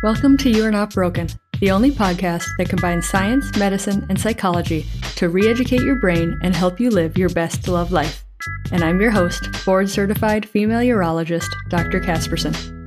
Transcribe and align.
Welcome 0.00 0.36
to 0.38 0.48
You 0.50 0.64
Are 0.64 0.70
Not 0.70 0.94
Broken, 0.94 1.28
the 1.58 1.72
only 1.72 1.90
podcast 1.90 2.46
that 2.56 2.68
combines 2.68 3.08
science, 3.08 3.56
medicine, 3.56 4.06
and 4.08 4.20
psychology 4.20 4.86
to 5.16 5.28
re 5.28 5.50
educate 5.50 5.82
your 5.82 5.96
brain 5.96 6.38
and 6.40 6.54
help 6.54 6.78
you 6.78 6.88
live 6.88 7.18
your 7.18 7.30
best 7.30 7.64
to 7.64 7.72
love 7.72 7.90
life. 7.90 8.24
And 8.70 8.84
I'm 8.84 9.00
your 9.00 9.10
host, 9.10 9.48
board 9.64 9.90
certified 9.90 10.48
female 10.48 10.78
urologist, 10.78 11.50
Dr. 11.68 11.98
Casperson. 11.98 12.77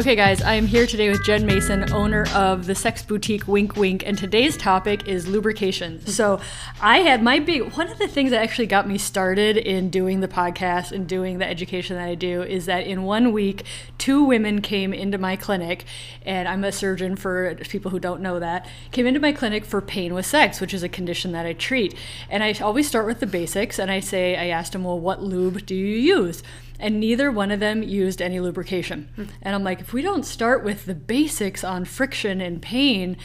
Okay, 0.00 0.16
guys, 0.16 0.40
I 0.40 0.54
am 0.54 0.64
here 0.64 0.86
today 0.86 1.10
with 1.10 1.22
Jenn 1.22 1.44
Mason, 1.44 1.92
owner 1.92 2.26
of 2.34 2.64
the 2.64 2.74
sex 2.74 3.02
boutique 3.02 3.46
Wink 3.46 3.76
Wink, 3.76 4.02
and 4.06 4.16
today's 4.16 4.56
topic 4.56 5.06
is 5.06 5.28
lubrication. 5.28 6.00
So, 6.06 6.40
I 6.80 7.00
had 7.00 7.22
my 7.22 7.38
big 7.38 7.74
one 7.74 7.88
of 7.88 7.98
the 7.98 8.08
things 8.08 8.30
that 8.30 8.42
actually 8.42 8.66
got 8.66 8.88
me 8.88 8.96
started 8.96 9.58
in 9.58 9.90
doing 9.90 10.20
the 10.20 10.26
podcast 10.26 10.92
and 10.92 11.06
doing 11.06 11.36
the 11.36 11.46
education 11.46 11.96
that 11.96 12.08
I 12.08 12.14
do 12.14 12.42
is 12.42 12.64
that 12.64 12.86
in 12.86 13.02
one 13.02 13.30
week, 13.34 13.64
two 13.98 14.24
women 14.24 14.62
came 14.62 14.94
into 14.94 15.18
my 15.18 15.36
clinic, 15.36 15.84
and 16.24 16.48
I'm 16.48 16.64
a 16.64 16.72
surgeon 16.72 17.14
for 17.14 17.56
people 17.56 17.90
who 17.90 18.00
don't 18.00 18.22
know 18.22 18.38
that, 18.38 18.66
came 18.92 19.06
into 19.06 19.20
my 19.20 19.32
clinic 19.32 19.66
for 19.66 19.82
pain 19.82 20.14
with 20.14 20.24
sex, 20.24 20.62
which 20.62 20.72
is 20.72 20.82
a 20.82 20.88
condition 20.88 21.32
that 21.32 21.44
I 21.44 21.52
treat. 21.52 21.94
And 22.30 22.42
I 22.42 22.54
always 22.54 22.88
start 22.88 23.04
with 23.04 23.20
the 23.20 23.26
basics, 23.26 23.78
and 23.78 23.90
I 23.90 24.00
say, 24.00 24.34
I 24.34 24.46
asked 24.46 24.72
them, 24.72 24.84
well, 24.84 24.98
what 24.98 25.22
lube 25.22 25.66
do 25.66 25.74
you 25.74 25.94
use? 25.94 26.42
And 26.80 27.00
neither 27.00 27.30
one 27.30 27.50
of 27.50 27.60
them 27.60 27.82
used 27.82 28.20
any 28.20 28.40
lubrication. 28.40 29.08
Mm. 29.16 29.28
And 29.42 29.54
I'm 29.54 29.64
like, 29.64 29.80
if 29.80 29.92
we 29.92 30.02
don't 30.02 30.24
start 30.24 30.64
with 30.64 30.86
the 30.86 30.94
basics 30.94 31.62
on 31.62 31.84
friction 31.84 32.40
and 32.40 32.60
pain, 32.60 33.16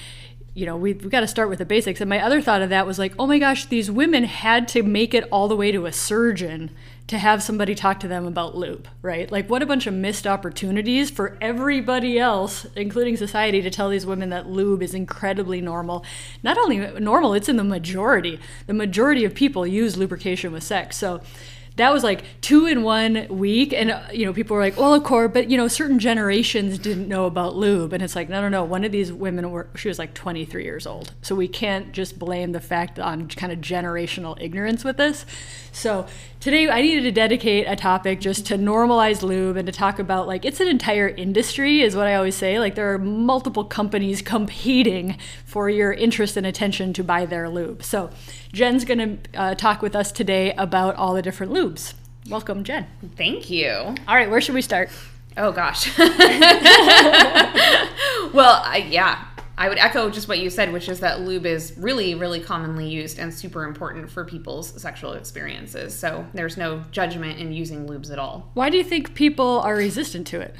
you 0.56 0.66
know, 0.66 0.78
we've, 0.78 1.02
we've 1.02 1.12
got 1.12 1.20
to 1.20 1.28
start 1.28 1.50
with 1.50 1.60
the 1.60 1.66
basics. 1.66 2.00
And 2.00 2.10
my 2.10 2.20
other 2.20 2.42
thought 2.42 2.62
of 2.62 2.70
that 2.70 2.88
was 2.88 2.98
like, 2.98 3.14
oh 3.20 3.28
my 3.28 3.40
gosh, 3.40 3.66
these 3.66 3.92
women 3.92 4.24
had 4.24 4.68
to 4.70 4.84
make 4.84 5.14
it 5.14 5.28
all 5.32 5.48
the 5.48 5.56
way 5.56 5.72
to 5.72 5.86
a 5.86 5.92
surgeon 5.92 6.72
to 7.08 7.18
have 7.20 7.44
somebody 7.44 7.76
talk 7.76 8.00
to 8.00 8.08
them 8.08 8.26
about 8.26 8.56
lube, 8.56 8.88
right? 9.02 9.32
Like, 9.32 9.48
what 9.50 9.62
a 9.62 9.66
bunch 9.66 9.86
of 9.86 9.94
missed 9.94 10.26
opportunities 10.26 11.12
for 11.12 11.38
everybody 11.40 12.18
else, 12.18 12.66
including 12.76 13.16
society, 13.16 13.62
to 13.62 13.70
tell 13.70 13.90
these 13.90 14.08
women 14.08 14.30
that 14.30 14.48
lube 14.48 14.82
is 14.82 14.96
incredibly 14.96 15.62
normal. 15.62 16.04
Not 16.42 16.58
only 16.58 16.80
normal, 17.00 17.36
it's 17.36 17.50
in 17.50 17.58
the 17.58 17.64
majority. 17.64 18.40
The 18.66 18.74
majority 18.74 19.24
of 19.24 19.36
people 19.36 19.68
use 19.68 19.98
lubrication 19.98 20.52
with 20.52 20.64
sex. 20.64 20.98
So, 20.98 21.22
that 21.78 21.92
was 21.92 22.04
like 22.04 22.24
two 22.42 22.66
in 22.66 22.84
one 22.84 23.28
week 23.30 23.74
and 23.74 23.92
uh, 23.92 24.02
you 24.14 24.26
know 24.26 24.34
people 24.34 24.56
were 24.56 24.62
like 24.62 24.78
well 24.78 24.94
of 24.94 25.04
course 25.04 25.32
but 25.34 25.50
you 25.50 25.58
know 25.58 25.68
certain 25.68 26.00
generations 26.00 26.78
didn't 26.78 27.08
know 27.08 27.26
about 27.26 27.56
lube 27.56 27.94
and 27.94 28.02
it's 28.02 28.16
like 28.16 28.30
no 28.30 28.42
no 28.42 28.50
no 28.50 28.64
one 28.64 28.84
of 28.84 28.92
these 28.92 29.12
women 29.12 29.52
were 29.52 29.68
she 29.76 29.88
was 29.88 30.00
like 30.00 30.14
23 30.14 30.64
years 30.64 30.88
old 30.88 31.14
so 31.22 31.36
we 31.36 31.48
can't 31.48 31.92
just 31.92 32.18
blame 32.18 32.52
the 32.52 32.60
fact 32.60 33.00
on 33.00 33.28
kind 33.28 33.52
of 33.52 33.60
generational 33.60 34.40
ignorance 34.42 34.84
with 34.84 34.98
this 34.98 35.26
so 35.76 36.08
today 36.40 36.70
I 36.70 36.82
needed 36.82 37.02
to 37.02 37.12
dedicate 37.12 37.66
a 37.68 37.76
topic 37.76 38.22
just 38.22 38.46
to 38.46 38.58
normalize 38.58 39.22
lube 39.24 39.58
and 39.58 39.66
to 39.66 39.72
talk 39.72 40.00
about 40.00 40.26
like 40.26 40.46
it's 40.46 40.60
an 40.60 40.70
entire 40.70 41.10
industry, 41.10 41.82
is 41.82 41.96
what 41.96 42.08
I 42.08 42.16
always 42.16 42.36
say. 42.36 42.60
Like 42.60 42.76
there 42.76 42.94
are 42.94 42.98
multiple 42.98 43.66
companies 43.66 44.22
competing 44.22 45.18
for 45.44 45.70
your 45.70 45.92
interest 45.92 46.38
and 46.38 46.46
attention 46.46 46.94
to 46.94 47.04
buy 47.04 47.26
their 47.26 47.50
lube. 47.50 47.84
So 47.84 48.10
Jenn's 48.56 48.86
going 48.86 49.00
to 49.00 49.18
uh, 49.38 49.54
talk 49.54 49.82
with 49.82 49.98
us 49.98 50.14
today 50.14 50.54
about 50.54 50.96
all 50.96 51.14
the 51.14 51.22
different 51.22 51.52
lubes. 51.52 51.94
Welcome, 52.30 52.64
Jenn. 52.64 52.88
Thank 53.18 53.50
you. 53.50 53.70
All 54.08 54.16
right, 54.16 54.30
where 54.30 54.40
should 54.40 54.56
we 54.56 54.62
start? 54.62 54.90
Oh 55.36 55.52
gosh. 55.52 55.92
well, 56.00 56.16
I, 58.64 58.88
yeah, 58.90 59.26
I 59.58 59.68
would 59.68 59.78
echo 59.78 60.10
just 60.10 60.30
what 60.30 60.40
you 60.40 60.50
said, 60.50 60.72
which 60.72 60.88
is 60.88 61.02
that 61.02 61.20
lube 61.20 61.46
is 61.46 61.74
really, 61.78 62.16
really 62.16 62.40
commonly 62.40 62.88
used 62.88 63.20
and 63.20 63.34
super 63.34 63.66
important 63.66 64.10
for 64.10 64.24
people's 64.24 64.82
sexual 64.82 65.12
experiences. 65.14 65.94
So 65.94 66.26
there's 66.34 66.56
no 66.56 66.86
judgment 66.92 67.40
in 67.40 67.52
using 67.52 67.86
lubes 67.90 68.10
at 68.10 68.20
all. 68.20 68.52
Why 68.54 68.70
do 68.70 68.78
you 68.78 68.86
think 68.86 69.16
people 69.16 69.60
are 69.60 69.76
resistant 69.76 70.28
to 70.28 70.40
it? 70.40 70.56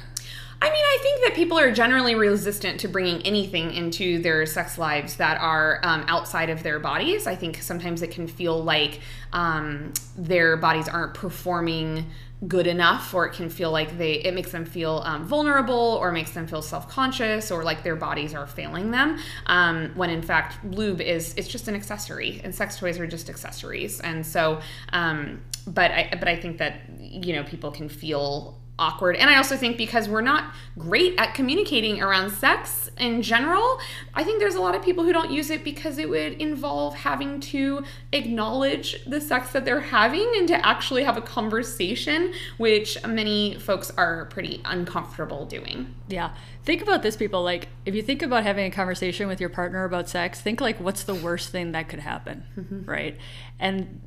I 0.62 0.70
mean, 0.70 0.84
I 0.84 0.98
think 1.02 1.24
that 1.24 1.34
people 1.34 1.58
are 1.58 1.70
generally 1.70 2.14
resistant 2.14 2.80
to 2.80 2.88
bringing 2.88 3.20
anything 3.22 3.72
into 3.72 4.18
their 4.20 4.46
sex 4.46 4.78
lives 4.78 5.16
that 5.16 5.38
are 5.40 5.80
um, 5.82 6.04
outside 6.08 6.48
of 6.48 6.62
their 6.62 6.78
bodies. 6.78 7.26
I 7.26 7.36
think 7.36 7.60
sometimes 7.60 8.00
it 8.00 8.10
can 8.10 8.26
feel 8.26 8.62
like 8.62 9.00
um, 9.32 9.92
their 10.16 10.56
bodies 10.56 10.88
aren't 10.88 11.14
performing 11.14 12.06
good 12.46 12.66
enough 12.66 13.14
or 13.14 13.26
it 13.26 13.32
can 13.32 13.48
feel 13.48 13.70
like 13.70 13.96
they 13.96 14.14
it 14.14 14.34
makes 14.34 14.52
them 14.52 14.66
feel 14.66 15.02
um, 15.06 15.24
vulnerable 15.24 15.98
or 16.00 16.12
makes 16.12 16.32
them 16.32 16.46
feel 16.46 16.60
self-conscious 16.60 17.50
or 17.50 17.64
like 17.64 17.82
their 17.82 17.96
bodies 17.96 18.34
are 18.34 18.46
failing 18.46 18.90
them 18.90 19.18
um, 19.46 19.90
when 19.94 20.10
in 20.10 20.20
fact 20.20 20.62
lube 20.62 21.00
is 21.00 21.32
it's 21.38 21.48
just 21.48 21.66
an 21.66 21.74
accessory 21.74 22.38
and 22.44 22.54
sex 22.54 22.78
toys 22.78 23.00
are 23.00 23.06
just 23.06 23.30
accessories 23.30 24.00
and 24.00 24.24
so 24.24 24.60
um, 24.92 25.40
but 25.66 25.90
i 25.92 26.10
but 26.18 26.28
i 26.28 26.36
think 26.36 26.58
that 26.58 26.80
you 26.98 27.32
know 27.32 27.42
people 27.42 27.70
can 27.70 27.88
feel 27.88 28.58
awkward. 28.78 29.16
And 29.16 29.30
I 29.30 29.36
also 29.36 29.56
think 29.56 29.76
because 29.76 30.08
we're 30.08 30.20
not 30.20 30.52
great 30.78 31.14
at 31.18 31.34
communicating 31.34 32.02
around 32.02 32.30
sex 32.30 32.90
in 32.98 33.22
general, 33.22 33.80
I 34.14 34.22
think 34.22 34.38
there's 34.38 34.54
a 34.54 34.60
lot 34.60 34.74
of 34.74 34.82
people 34.82 35.04
who 35.04 35.12
don't 35.12 35.30
use 35.30 35.50
it 35.50 35.64
because 35.64 35.98
it 35.98 36.08
would 36.08 36.34
involve 36.34 36.94
having 36.94 37.40
to 37.40 37.84
acknowledge 38.12 39.02
the 39.06 39.20
sex 39.20 39.52
that 39.52 39.64
they're 39.64 39.80
having 39.80 40.30
and 40.36 40.48
to 40.48 40.66
actually 40.66 41.04
have 41.04 41.16
a 41.16 41.22
conversation, 41.22 42.32
which 42.58 43.02
many 43.06 43.58
folks 43.58 43.90
are 43.96 44.26
pretty 44.26 44.60
uncomfortable 44.64 45.46
doing. 45.46 45.94
Yeah. 46.08 46.34
Think 46.64 46.82
about 46.82 47.02
this, 47.02 47.16
people. 47.16 47.42
Like, 47.42 47.68
if 47.84 47.94
you 47.94 48.02
think 48.02 48.22
about 48.22 48.42
having 48.42 48.66
a 48.66 48.70
conversation 48.70 49.28
with 49.28 49.40
your 49.40 49.50
partner 49.50 49.84
about 49.84 50.08
sex, 50.08 50.40
think 50.40 50.60
like, 50.60 50.78
what's 50.80 51.04
the 51.04 51.14
worst 51.14 51.50
thing 51.50 51.72
that 51.72 51.88
could 51.88 52.00
happen, 52.00 52.44
mm-hmm. 52.58 52.84
right? 52.84 53.16
And 53.58 54.02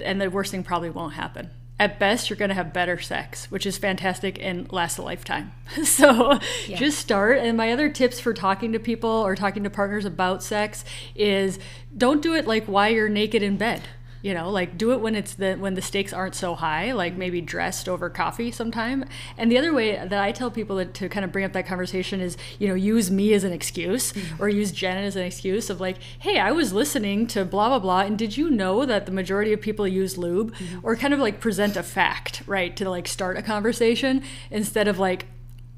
and 0.00 0.18
the 0.18 0.30
worst 0.30 0.50
thing 0.50 0.64
probably 0.64 0.88
won't 0.88 1.12
happen 1.12 1.50
at 1.78 1.98
best 1.98 2.30
you're 2.30 2.36
going 2.36 2.48
to 2.48 2.54
have 2.54 2.72
better 2.72 2.98
sex 2.98 3.50
which 3.50 3.66
is 3.66 3.76
fantastic 3.76 4.38
and 4.40 4.70
lasts 4.72 4.98
a 4.98 5.02
lifetime. 5.02 5.52
So 5.84 6.38
yeah. 6.66 6.76
just 6.76 6.98
start. 6.98 7.38
And 7.38 7.56
my 7.56 7.72
other 7.72 7.88
tips 7.88 8.20
for 8.20 8.32
talking 8.34 8.72
to 8.72 8.78
people 8.78 9.10
or 9.10 9.34
talking 9.34 9.64
to 9.64 9.70
partners 9.70 10.04
about 10.04 10.42
sex 10.42 10.84
is 11.14 11.58
don't 11.96 12.22
do 12.22 12.34
it 12.34 12.46
like 12.46 12.66
while 12.66 12.90
you're 12.90 13.08
naked 13.08 13.42
in 13.42 13.56
bed 13.56 13.82
you 14.22 14.32
know 14.32 14.50
like 14.50 14.78
do 14.78 14.92
it 14.92 15.00
when 15.00 15.14
it's 15.14 15.34
the 15.34 15.54
when 15.56 15.74
the 15.74 15.82
stakes 15.82 16.12
aren't 16.12 16.34
so 16.34 16.54
high 16.54 16.92
like 16.92 17.16
maybe 17.16 17.40
dressed 17.40 17.88
over 17.88 18.08
coffee 18.08 18.50
sometime 18.50 19.04
and 19.36 19.50
the 19.50 19.58
other 19.58 19.72
way 19.72 19.96
that 19.96 20.22
i 20.22 20.32
tell 20.32 20.50
people 20.50 20.76
that, 20.76 20.94
to 20.94 21.08
kind 21.08 21.24
of 21.24 21.32
bring 21.32 21.44
up 21.44 21.52
that 21.52 21.66
conversation 21.66 22.20
is 22.20 22.36
you 22.58 22.68
know 22.68 22.74
use 22.74 23.10
me 23.10 23.34
as 23.34 23.44
an 23.44 23.52
excuse 23.52 24.14
or 24.38 24.48
use 24.48 24.72
jenn 24.72 24.96
as 25.04 25.16
an 25.16 25.24
excuse 25.24 25.68
of 25.68 25.80
like 25.80 25.98
hey 26.20 26.38
i 26.38 26.50
was 26.50 26.72
listening 26.72 27.26
to 27.26 27.44
blah 27.44 27.68
blah 27.68 27.78
blah 27.78 28.00
and 28.00 28.16
did 28.16 28.36
you 28.36 28.48
know 28.50 28.86
that 28.86 29.06
the 29.06 29.12
majority 29.12 29.52
of 29.52 29.60
people 29.60 29.86
use 29.86 30.16
lube 30.16 30.54
mm-hmm. 30.54 30.78
or 30.82 30.96
kind 30.96 31.12
of 31.12 31.20
like 31.20 31.40
present 31.40 31.76
a 31.76 31.82
fact 31.82 32.42
right 32.46 32.76
to 32.76 32.88
like 32.88 33.08
start 33.08 33.36
a 33.36 33.42
conversation 33.42 34.22
instead 34.50 34.88
of 34.88 34.98
like 34.98 35.26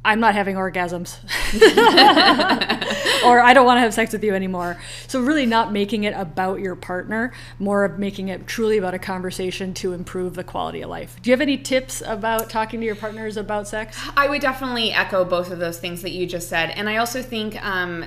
I'm 0.04 0.20
not 0.20 0.34
having 0.34 0.56
orgasms. 0.56 1.19
or 3.25 3.41
I 3.41 3.54
don't 3.54 3.65
want 3.65 3.78
to 3.78 3.81
have 3.81 3.94
sex 3.94 4.12
with 4.12 4.22
you 4.22 4.34
anymore. 4.34 4.76
So, 5.09 5.20
really, 5.20 5.47
not 5.47 5.72
making 5.72 6.04
it 6.04 6.15
about 6.15 6.60
your 6.60 6.76
partner, 6.76 7.32
more 7.59 7.84
of 7.84 7.98
making 7.98 8.28
it 8.28 8.47
truly 8.47 8.76
about 8.76 8.92
a 8.94 8.98
conversation 8.98 9.72
to 9.75 9.92
improve 9.92 10.34
the 10.34 10.44
quality 10.44 10.82
of 10.82 10.91
life. 10.91 11.16
Do 11.22 11.31
you 11.31 11.32
have 11.32 11.41
any 11.41 11.56
tips 11.56 12.03
about 12.04 12.50
talking 12.50 12.81
to 12.81 12.87
your 12.87 12.97
partners 12.97 13.37
about 13.37 13.66
sex? 13.66 13.98
I 14.16 14.28
would 14.28 14.42
definitely 14.42 14.92
echo 14.92 15.25
both 15.25 15.50
of 15.50 15.59
those 15.59 15.78
things 15.78 16.03
that 16.03 16.10
you 16.10 16.26
just 16.26 16.48
said. 16.48 16.71
And 16.71 16.88
I 16.88 16.98
also 16.98 17.22
think 17.22 17.62
um, 17.65 18.04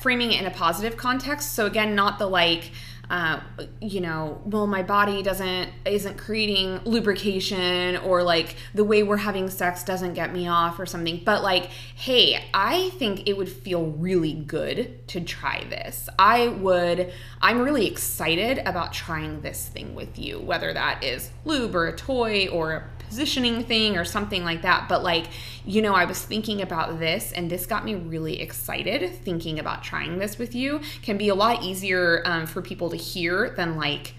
framing 0.00 0.32
it 0.32 0.40
in 0.40 0.46
a 0.46 0.50
positive 0.50 0.96
context. 0.96 1.54
So, 1.54 1.66
again, 1.66 1.94
not 1.94 2.18
the 2.18 2.26
like, 2.26 2.72
uh, 3.10 3.40
you 3.80 4.00
know, 4.00 4.40
well, 4.44 4.66
my 4.66 4.82
body 4.82 5.22
doesn't 5.22 5.68
isn't 5.84 6.16
creating 6.16 6.80
lubrication, 6.84 7.96
or 7.98 8.22
like 8.22 8.56
the 8.74 8.84
way 8.84 9.02
we're 9.02 9.18
having 9.18 9.50
sex 9.50 9.84
doesn't 9.84 10.14
get 10.14 10.32
me 10.32 10.48
off, 10.48 10.78
or 10.78 10.86
something. 10.86 11.20
But 11.24 11.42
like, 11.42 11.66
hey, 11.66 12.42
I 12.54 12.90
think 12.90 13.28
it 13.28 13.36
would 13.36 13.50
feel 13.50 13.86
really 13.86 14.32
good 14.32 15.06
to 15.08 15.20
try 15.20 15.64
this. 15.68 16.08
I 16.18 16.48
would. 16.48 17.12
I'm 17.40 17.60
really 17.60 17.86
excited 17.86 18.58
about 18.66 18.92
trying 18.92 19.42
this 19.42 19.66
thing 19.66 19.94
with 19.94 20.18
you, 20.18 20.38
whether 20.40 20.72
that 20.72 21.04
is 21.04 21.30
lube 21.44 21.74
or 21.74 21.88
a 21.88 21.96
toy 21.96 22.48
or 22.48 22.88
positioning 23.12 23.62
thing 23.62 23.98
or 23.98 24.06
something 24.06 24.42
like 24.42 24.62
that. 24.62 24.88
But 24.88 25.02
like, 25.02 25.26
you 25.66 25.82
know, 25.82 25.92
I 25.94 26.06
was 26.06 26.22
thinking 26.22 26.62
about 26.62 26.98
this 26.98 27.30
and 27.32 27.50
this 27.50 27.66
got 27.66 27.84
me 27.84 27.94
really 27.94 28.40
excited 28.40 29.22
thinking 29.22 29.58
about 29.58 29.82
trying 29.82 30.18
this 30.18 30.38
with 30.38 30.54
you. 30.54 30.80
Can 31.02 31.18
be 31.18 31.28
a 31.28 31.34
lot 31.34 31.62
easier 31.62 32.22
um, 32.24 32.46
for 32.46 32.62
people 32.62 32.88
to 32.88 32.96
hear 32.96 33.50
than 33.50 33.76
like, 33.76 34.14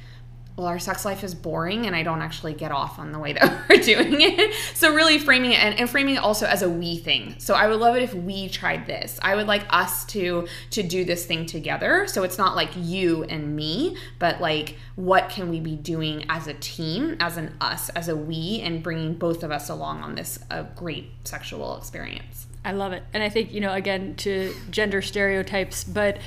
well, 0.56 0.68
our 0.68 0.78
sex 0.78 1.04
life 1.04 1.24
is 1.24 1.34
boring 1.34 1.88
and 1.88 1.96
I 1.96 2.04
don't 2.04 2.22
actually 2.22 2.54
get 2.54 2.72
off 2.72 3.00
on 3.00 3.12
the 3.12 3.18
way 3.18 3.34
that 3.34 3.64
we're 3.70 3.82
doing 3.82 4.22
it. 4.22 4.54
So 4.76 4.94
really 4.94 5.18
framing 5.18 5.52
it 5.52 5.64
and, 5.64 5.80
and, 5.80 5.90
framing 5.90 6.16
it 6.16 6.20
also 6.20 6.46
as 6.46 6.62
a 6.62 6.70
we 6.70 6.98
thing. 6.98 7.36
So 7.40 7.56
I 7.56 7.68
would 7.68 7.80
love 7.80 7.96
it 7.96 8.04
if 8.04 8.14
we 8.14 8.50
tried 8.50 8.86
this. 8.86 9.20
I 9.24 9.36
would 9.36 9.48
like 9.48 9.66
us 9.70 10.06
to 10.06 10.48
to 10.72 10.84
do 10.84 11.06
this 11.06 11.26
thing 11.26 11.48
together. 11.48 12.06
So 12.08 12.24
it's 12.24 12.38
not 12.38 12.56
like 12.56 12.70
you 12.76 13.24
and 13.24 13.56
me, 13.56 13.98
but 14.20 14.42
like 14.42 14.78
what 14.96 15.30
can 15.30 15.50
we 15.50 15.60
be 15.60 15.76
doing 15.76 16.26
as 16.30 16.48
a 16.48 16.54
team, 16.54 17.18
as 17.20 17.38
an 17.38 17.56
us, 17.60 17.90
as 17.90 18.08
a 18.08 18.16
we, 18.16 18.62
and 18.62 18.84
bringing 18.84 19.16
both 19.16 19.44
of 19.44 19.52
us 19.52 19.70
along 19.70 20.02
on 20.02 20.14
this 20.14 20.38
a 20.52 20.64
great 20.76 21.12
sexual 21.24 21.78
experience. 21.78 22.46
I 22.64 22.72
love 22.74 22.94
it. 22.94 23.04
And 23.14 23.24
I 23.24 23.30
think, 23.30 23.54
you 23.54 23.60
know, 23.60 23.74
again, 23.74 24.16
to 24.18 24.54
gender 24.70 25.02
stereotypes, 25.02 25.84
but 25.84 26.20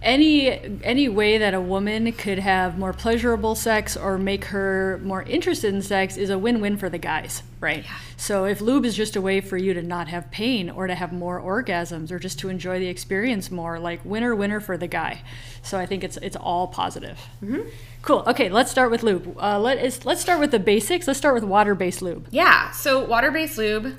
any 0.00 0.48
any 0.84 1.08
way 1.08 1.38
that 1.38 1.54
a 1.54 1.60
woman 1.60 2.12
could 2.12 2.38
have 2.38 2.78
more 2.78 2.92
pleasurable 2.92 3.54
sex 3.54 3.96
or 3.96 4.16
make 4.16 4.46
her 4.46 5.00
more 5.02 5.22
interested 5.24 5.74
in 5.74 5.82
sex 5.82 6.16
is 6.16 6.30
a 6.30 6.38
win-win 6.38 6.76
for 6.76 6.88
the 6.88 6.98
guys 6.98 7.42
right? 7.60 7.84
Yeah. 7.84 7.96
so 8.16 8.44
if 8.44 8.60
lube 8.60 8.84
is 8.84 8.94
just 8.94 9.16
a 9.16 9.20
way 9.20 9.40
for 9.40 9.56
you 9.56 9.74
to 9.74 9.82
not 9.82 10.06
have 10.06 10.30
pain 10.30 10.70
or 10.70 10.86
to 10.86 10.94
have 10.94 11.12
more 11.12 11.40
orgasms 11.40 12.12
or 12.12 12.20
just 12.20 12.38
to 12.38 12.48
enjoy 12.48 12.78
the 12.78 12.86
experience 12.86 13.50
more 13.50 13.80
like 13.80 14.04
winner 14.04 14.34
winner 14.36 14.60
for 14.60 14.76
the 14.76 14.86
guy. 14.86 15.22
So 15.62 15.78
i 15.78 15.86
think 15.86 16.04
it's 16.04 16.16
it's 16.18 16.36
all 16.36 16.68
positive. 16.68 17.18
Mm-hmm. 17.42 17.68
cool. 18.02 18.22
Okay 18.26 18.48
let's 18.48 18.70
start 18.70 18.92
with 18.92 19.02
lube. 19.02 19.36
Uh, 19.40 19.58
let, 19.58 19.78
is, 19.78 20.04
let's 20.04 20.20
start 20.20 20.38
with 20.38 20.52
the 20.52 20.60
basics. 20.60 21.08
Let's 21.08 21.18
start 21.18 21.34
with 21.34 21.44
water-based 21.44 22.02
lube. 22.02 22.28
Yeah. 22.30 22.70
So 22.70 23.04
water-based 23.04 23.58
lube 23.58 23.96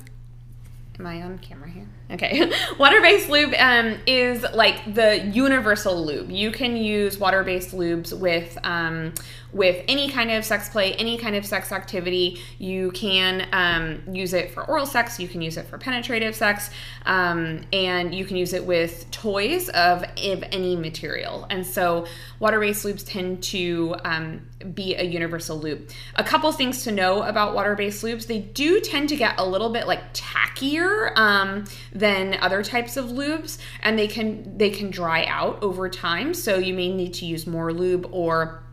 am 0.98 1.06
i 1.06 1.22
on 1.22 1.38
camera 1.38 1.70
here 1.70 1.88
Okay, 2.12 2.50
water-based 2.78 3.28
lube 3.28 3.54
um, 3.58 3.98
is 4.06 4.44
like 4.52 4.94
the 4.94 5.18
universal 5.28 6.04
lube. 6.04 6.30
You 6.30 6.50
can 6.50 6.76
use 6.76 7.18
water-based 7.18 7.70
lubes 7.72 8.12
with 8.12 8.58
um, 8.64 9.14
with 9.52 9.84
any 9.88 10.08
kind 10.10 10.30
of 10.30 10.44
sex 10.44 10.68
play, 10.68 10.94
any 10.94 11.18
kind 11.18 11.34
of 11.34 11.44
sex 11.44 11.72
activity. 11.72 12.40
You 12.58 12.90
can 12.92 13.48
um, 13.52 14.14
use 14.14 14.32
it 14.32 14.52
for 14.52 14.64
oral 14.64 14.86
sex, 14.86 15.18
you 15.18 15.28
can 15.28 15.42
use 15.42 15.56
it 15.56 15.66
for 15.66 15.78
penetrative 15.78 16.34
sex, 16.34 16.70
um, 17.06 17.62
and 17.72 18.14
you 18.14 18.24
can 18.24 18.36
use 18.36 18.52
it 18.52 18.64
with 18.64 19.10
toys 19.10 19.68
of, 19.70 20.02
of 20.02 20.44
any 20.52 20.76
material. 20.76 21.46
And 21.50 21.66
so, 21.66 22.06
water 22.40 22.58
based 22.58 22.84
lubes 22.84 23.06
tend 23.06 23.42
to 23.44 23.94
um, 24.04 24.40
be 24.74 24.96
a 24.96 25.04
universal 25.04 25.58
lube. 25.58 25.88
A 26.16 26.24
couple 26.24 26.50
things 26.50 26.82
to 26.84 26.90
know 26.90 27.22
about 27.22 27.54
water 27.54 27.76
based 27.76 28.02
lubes 28.02 28.26
they 28.26 28.40
do 28.40 28.80
tend 28.80 29.10
to 29.10 29.16
get 29.16 29.38
a 29.38 29.46
little 29.46 29.70
bit 29.70 29.86
like 29.86 30.12
tackier 30.12 31.16
um, 31.16 31.64
than 31.92 32.34
other 32.40 32.64
types 32.64 32.96
of 32.96 33.06
lubes, 33.06 33.58
and 33.82 33.98
they 33.98 34.08
can 34.08 34.58
they 34.58 34.70
can 34.70 34.90
dry 34.90 35.24
out 35.26 35.62
over 35.62 35.88
time. 35.88 36.34
So, 36.34 36.56
you 36.56 36.74
may 36.74 36.92
need 36.92 37.14
to 37.14 37.26
use 37.26 37.46
more 37.46 37.72
lube 37.72 38.08
or 38.10 38.64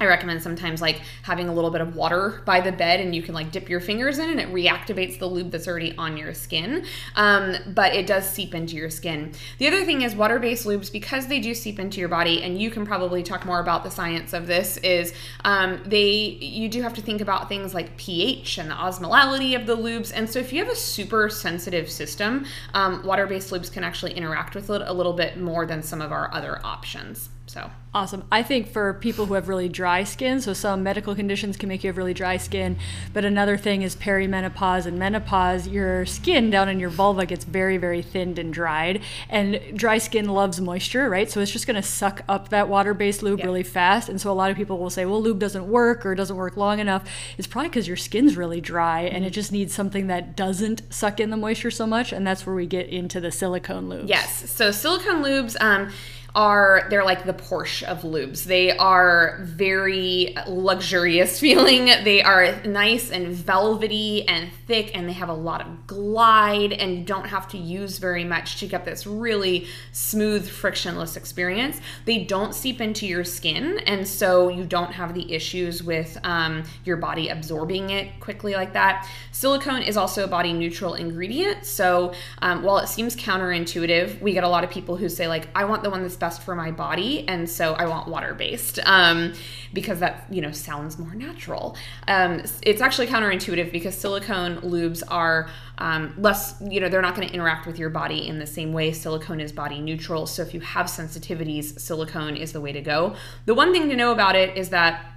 I 0.00 0.06
recommend 0.06 0.42
sometimes 0.42 0.82
like 0.82 1.00
having 1.22 1.48
a 1.48 1.54
little 1.54 1.70
bit 1.70 1.80
of 1.80 1.94
water 1.94 2.42
by 2.44 2.60
the 2.60 2.72
bed 2.72 2.98
and 3.00 3.14
you 3.14 3.22
can 3.22 3.32
like 3.32 3.52
dip 3.52 3.68
your 3.68 3.78
fingers 3.78 4.18
in 4.18 4.28
and 4.28 4.40
it 4.40 4.52
reactivates 4.52 5.20
the 5.20 5.26
lube 5.26 5.52
that's 5.52 5.68
already 5.68 5.96
on 5.96 6.16
your 6.16 6.34
skin. 6.34 6.84
Um, 7.14 7.54
but 7.68 7.94
it 7.94 8.04
does 8.06 8.28
seep 8.28 8.56
into 8.56 8.74
your 8.74 8.90
skin. 8.90 9.32
The 9.58 9.68
other 9.68 9.84
thing 9.84 10.02
is 10.02 10.16
water 10.16 10.40
based 10.40 10.66
lubes, 10.66 10.90
because 10.90 11.28
they 11.28 11.38
do 11.38 11.54
seep 11.54 11.78
into 11.78 12.00
your 12.00 12.08
body, 12.08 12.42
and 12.42 12.60
you 12.60 12.70
can 12.70 12.84
probably 12.84 13.22
talk 13.22 13.46
more 13.46 13.60
about 13.60 13.84
the 13.84 13.90
science 13.90 14.32
of 14.32 14.48
this, 14.48 14.78
is 14.78 15.14
um, 15.44 15.80
they, 15.86 16.38
you 16.40 16.68
do 16.68 16.82
have 16.82 16.94
to 16.94 17.00
think 17.00 17.20
about 17.20 17.48
things 17.48 17.72
like 17.72 17.96
pH 17.96 18.58
and 18.58 18.68
the 18.68 18.74
osmolality 18.74 19.58
of 19.58 19.66
the 19.66 19.76
lubes. 19.76 20.12
And 20.14 20.28
so 20.28 20.40
if 20.40 20.52
you 20.52 20.64
have 20.64 20.72
a 20.72 20.76
super 20.76 21.28
sensitive 21.28 21.88
system, 21.88 22.46
um, 22.74 23.06
water 23.06 23.28
based 23.28 23.50
lubes 23.50 23.72
can 23.72 23.84
actually 23.84 24.14
interact 24.14 24.56
with 24.56 24.70
it 24.70 24.82
a 24.84 24.92
little 24.92 25.12
bit 25.12 25.38
more 25.38 25.66
than 25.66 25.84
some 25.84 26.02
of 26.02 26.10
our 26.10 26.34
other 26.34 26.60
options. 26.64 27.28
So 27.54 27.70
awesome. 27.94 28.24
I 28.32 28.42
think 28.42 28.66
for 28.66 28.94
people 28.94 29.26
who 29.26 29.34
have 29.34 29.46
really 29.46 29.68
dry 29.68 30.02
skin, 30.02 30.40
so 30.40 30.52
some 30.52 30.82
medical 30.82 31.14
conditions 31.14 31.56
can 31.56 31.68
make 31.68 31.84
you 31.84 31.88
have 31.88 31.96
really 31.96 32.12
dry 32.12 32.36
skin, 32.36 32.76
but 33.12 33.24
another 33.24 33.56
thing 33.56 33.82
is 33.82 33.94
perimenopause 33.94 34.86
and 34.86 34.98
menopause. 34.98 35.68
Your 35.68 36.04
skin 36.04 36.50
down 36.50 36.68
in 36.68 36.80
your 36.80 36.90
vulva 36.90 37.26
gets 37.26 37.44
very, 37.44 37.76
very 37.76 38.02
thinned 38.02 38.40
and 38.40 38.52
dried, 38.52 39.02
and 39.28 39.60
dry 39.72 39.98
skin 39.98 40.28
loves 40.28 40.60
moisture, 40.60 41.08
right? 41.08 41.30
So 41.30 41.38
it's 41.38 41.52
just 41.52 41.64
going 41.64 41.80
to 41.80 41.82
suck 41.82 42.22
up 42.28 42.48
that 42.48 42.68
water-based 42.68 43.22
lube 43.22 43.44
really 43.44 43.62
fast. 43.62 44.08
And 44.08 44.20
so 44.20 44.32
a 44.32 44.34
lot 44.34 44.50
of 44.50 44.56
people 44.56 44.78
will 44.78 44.90
say, 44.90 45.04
"Well, 45.04 45.22
lube 45.22 45.38
doesn't 45.38 45.68
work 45.68 46.04
or 46.04 46.16
doesn't 46.16 46.36
work 46.36 46.56
long 46.56 46.80
enough." 46.80 47.08
It's 47.38 47.46
probably 47.46 47.68
because 47.68 47.86
your 47.86 47.96
skin's 47.96 48.36
really 48.36 48.60
dry, 48.60 49.04
mm-hmm. 49.04 49.14
and 49.14 49.24
it 49.24 49.30
just 49.30 49.52
needs 49.52 49.72
something 49.72 50.08
that 50.08 50.34
doesn't 50.34 50.82
suck 50.92 51.20
in 51.20 51.30
the 51.30 51.36
moisture 51.36 51.70
so 51.70 51.86
much, 51.86 52.12
and 52.12 52.26
that's 52.26 52.44
where 52.46 52.56
we 52.56 52.66
get 52.66 52.88
into 52.88 53.20
the 53.20 53.30
silicone 53.30 53.88
lubes. 53.88 54.08
Yes. 54.08 54.50
So 54.50 54.72
silicone 54.72 55.22
lubes. 55.22 55.54
Um, 55.60 55.92
are 56.34 56.86
they're 56.90 57.04
like 57.04 57.24
the 57.24 57.32
Porsche 57.32 57.84
of 57.84 58.02
lubes. 58.02 58.44
They 58.44 58.76
are 58.76 59.38
very 59.42 60.34
luxurious 60.48 61.38
feeling. 61.44 61.86
They 61.86 62.22
are 62.22 62.60
nice 62.64 63.10
and 63.10 63.28
velvety 63.28 64.26
and 64.28 64.50
thick 64.66 64.96
and 64.96 65.08
they 65.08 65.12
have 65.12 65.28
a 65.28 65.34
lot 65.34 65.60
of 65.60 65.86
glide 65.86 66.72
and 66.72 66.98
you 66.98 67.04
don't 67.04 67.26
have 67.26 67.46
to 67.48 67.58
use 67.58 67.98
very 67.98 68.24
much 68.24 68.58
to 68.60 68.66
get 68.66 68.84
this 68.84 69.06
really 69.06 69.66
smooth 69.92 70.48
frictionless 70.48 71.16
experience. 71.16 71.80
They 72.04 72.24
don't 72.24 72.54
seep 72.54 72.80
into 72.80 73.06
your 73.06 73.24
skin 73.24 73.78
and 73.86 74.06
so 74.06 74.48
you 74.48 74.64
don't 74.64 74.92
have 74.92 75.14
the 75.14 75.32
issues 75.32 75.82
with 75.82 76.18
um, 76.24 76.64
your 76.84 76.96
body 76.96 77.28
absorbing 77.28 77.90
it 77.90 78.18
quickly 78.18 78.54
like 78.54 78.72
that. 78.72 79.08
Silicone 79.30 79.82
is 79.82 79.96
also 79.96 80.24
a 80.24 80.28
body 80.28 80.52
neutral 80.52 80.94
ingredient. 80.94 81.64
So 81.64 82.12
um, 82.42 82.62
while 82.62 82.78
it 82.78 82.88
seems 82.88 83.14
counterintuitive, 83.14 84.20
we 84.20 84.32
get 84.32 84.42
a 84.42 84.48
lot 84.48 84.64
of 84.64 84.70
people 84.70 84.96
who 84.96 85.08
say 85.08 85.28
like, 85.28 85.48
I 85.54 85.64
want 85.64 85.84
the 85.84 85.90
one 85.90 86.02
that's 86.02 86.16
best 86.24 86.42
for 86.42 86.54
my 86.54 86.70
body, 86.70 87.28
and 87.28 87.48
so 87.48 87.74
I 87.74 87.86
want 87.86 88.08
water 88.08 88.32
based 88.32 88.78
um, 88.86 89.34
because 89.74 89.98
that 90.00 90.26
you 90.30 90.40
know 90.40 90.52
sounds 90.52 90.98
more 90.98 91.14
natural. 91.14 91.76
Um, 92.08 92.42
it's 92.62 92.80
actually 92.80 93.08
counterintuitive 93.08 93.70
because 93.70 93.94
silicone 93.94 94.56
lubes 94.62 95.02
are 95.08 95.50
um, 95.78 96.14
less, 96.16 96.54
you 96.60 96.80
know, 96.80 96.88
they're 96.88 97.02
not 97.02 97.14
going 97.14 97.28
to 97.28 97.34
interact 97.34 97.66
with 97.66 97.78
your 97.78 97.90
body 97.90 98.26
in 98.26 98.38
the 98.38 98.46
same 98.46 98.72
way. 98.72 98.92
Silicone 98.92 99.40
is 99.40 99.52
body 99.52 99.80
neutral, 99.80 100.26
so 100.26 100.40
if 100.40 100.54
you 100.54 100.60
have 100.60 100.86
sensitivities, 100.86 101.78
silicone 101.78 102.36
is 102.36 102.52
the 102.52 102.60
way 102.60 102.72
to 102.72 102.80
go. 102.80 103.16
The 103.44 103.54
one 103.54 103.72
thing 103.72 103.88
to 103.90 103.96
know 103.96 104.12
about 104.12 104.34
it 104.34 104.56
is 104.56 104.70
that 104.70 105.13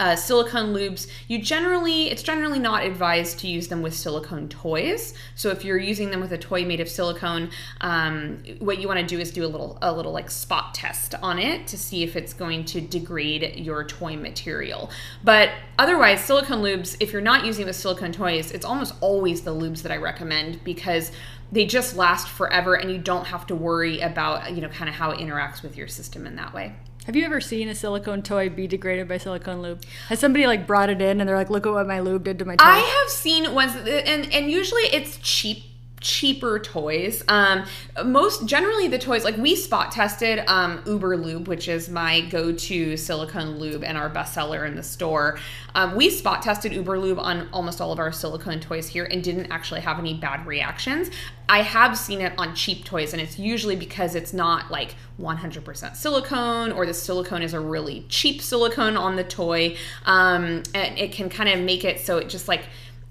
uh, 0.00 0.14
silicone 0.14 0.72
lubes, 0.72 1.08
you 1.26 1.40
generally, 1.42 2.10
it's 2.10 2.22
generally 2.22 2.58
not 2.58 2.84
advised 2.84 3.38
to 3.40 3.48
use 3.48 3.68
them 3.68 3.82
with 3.82 3.94
silicone 3.94 4.48
toys. 4.48 5.14
So 5.34 5.50
if 5.50 5.64
you're 5.64 5.78
using 5.78 6.10
them 6.10 6.20
with 6.20 6.32
a 6.32 6.38
toy 6.38 6.64
made 6.64 6.80
of 6.80 6.88
silicone, 6.88 7.50
um, 7.80 8.42
what 8.60 8.78
you 8.78 8.86
want 8.86 9.00
to 9.00 9.06
do 9.06 9.18
is 9.18 9.30
do 9.30 9.44
a 9.44 9.48
little, 9.48 9.78
a 9.82 9.92
little 9.92 10.12
like 10.12 10.30
spot 10.30 10.74
test 10.74 11.14
on 11.16 11.38
it 11.38 11.66
to 11.68 11.78
see 11.78 12.02
if 12.02 12.14
it's 12.14 12.32
going 12.32 12.64
to 12.66 12.80
degrade 12.80 13.56
your 13.56 13.84
toy 13.84 14.16
material. 14.16 14.90
But 15.24 15.50
otherwise, 15.78 16.24
silicone 16.24 16.62
lubes, 16.62 16.96
if 17.00 17.12
you're 17.12 17.20
not 17.20 17.44
using 17.44 17.66
with 17.66 17.76
silicone 17.76 18.12
toys, 18.12 18.52
it's 18.52 18.64
almost 18.64 18.94
always 19.00 19.42
the 19.42 19.54
lubes 19.54 19.82
that 19.82 19.92
I 19.92 19.96
recommend 19.96 20.62
because 20.64 21.10
they 21.50 21.64
just 21.64 21.96
last 21.96 22.28
forever 22.28 22.74
and 22.74 22.90
you 22.90 22.98
don't 22.98 23.26
have 23.26 23.46
to 23.46 23.54
worry 23.54 24.00
about, 24.00 24.52
you 24.52 24.60
know, 24.60 24.68
kind 24.68 24.88
of 24.88 24.94
how 24.94 25.10
it 25.10 25.18
interacts 25.18 25.62
with 25.62 25.76
your 25.76 25.88
system 25.88 26.26
in 26.26 26.36
that 26.36 26.52
way. 26.52 26.74
Have 27.08 27.16
you 27.16 27.24
ever 27.24 27.40
seen 27.40 27.70
a 27.70 27.74
silicone 27.74 28.20
toy 28.20 28.50
be 28.50 28.66
degraded 28.66 29.08
by 29.08 29.16
silicone 29.16 29.62
lube? 29.62 29.82
Has 30.10 30.18
somebody 30.18 30.46
like 30.46 30.66
brought 30.66 30.90
it 30.90 31.00
in 31.00 31.20
and 31.22 31.26
they're 31.26 31.38
like, 31.38 31.48
"Look 31.48 31.66
at 31.66 31.72
what 31.72 31.86
my 31.86 32.00
lube 32.00 32.24
did 32.24 32.38
to 32.40 32.44
my 32.44 32.54
toy"? 32.54 32.62
I 32.66 32.80
have 32.80 33.10
seen 33.10 33.54
ones, 33.54 33.74
and 33.76 34.30
and 34.30 34.50
usually 34.50 34.82
it's 34.82 35.16
cheap 35.22 35.67
cheaper 36.00 36.58
toys. 36.58 37.24
Um, 37.28 37.64
most 38.04 38.46
generally, 38.46 38.88
the 38.88 38.98
toys 38.98 39.24
like 39.24 39.36
we 39.36 39.56
spot 39.56 39.92
tested 39.92 40.42
um, 40.46 40.82
Uber 40.86 41.16
Lube, 41.16 41.48
which 41.48 41.68
is 41.68 41.88
my 41.88 42.20
go-to 42.22 42.96
silicone 42.96 43.58
lube 43.58 43.84
and 43.84 43.98
our 43.98 44.10
bestseller 44.10 44.66
in 44.66 44.76
the 44.76 44.82
store. 44.82 45.38
Um, 45.74 45.96
we 45.96 46.10
spot 46.10 46.42
tested 46.42 46.72
Uber 46.72 46.98
Lube 46.98 47.18
on 47.18 47.48
almost 47.52 47.80
all 47.80 47.92
of 47.92 47.98
our 47.98 48.12
silicone 48.12 48.60
toys 48.60 48.88
here 48.88 49.04
and 49.04 49.22
didn't 49.22 49.50
actually 49.50 49.80
have 49.80 49.98
any 49.98 50.14
bad 50.14 50.46
reactions. 50.46 51.10
I 51.48 51.62
have 51.62 51.96
seen 51.96 52.20
it 52.20 52.34
on 52.36 52.54
cheap 52.54 52.84
toys, 52.84 53.12
and 53.12 53.22
it's 53.22 53.38
usually 53.38 53.76
because 53.76 54.14
it's 54.14 54.34
not 54.34 54.70
like 54.70 54.94
100% 55.18 55.96
silicone 55.96 56.72
or 56.72 56.84
the 56.84 56.92
silicone 56.92 57.42
is 57.42 57.54
a 57.54 57.60
really 57.60 58.04
cheap 58.08 58.42
silicone 58.42 58.96
on 58.96 59.16
the 59.16 59.24
toy. 59.24 59.76
Um, 60.04 60.62
and 60.74 60.98
it 60.98 61.12
can 61.12 61.28
kind 61.30 61.48
of 61.48 61.60
make 61.60 61.84
it 61.84 62.00
so 62.00 62.18
it 62.18 62.28
just 62.28 62.48
like 62.48 62.64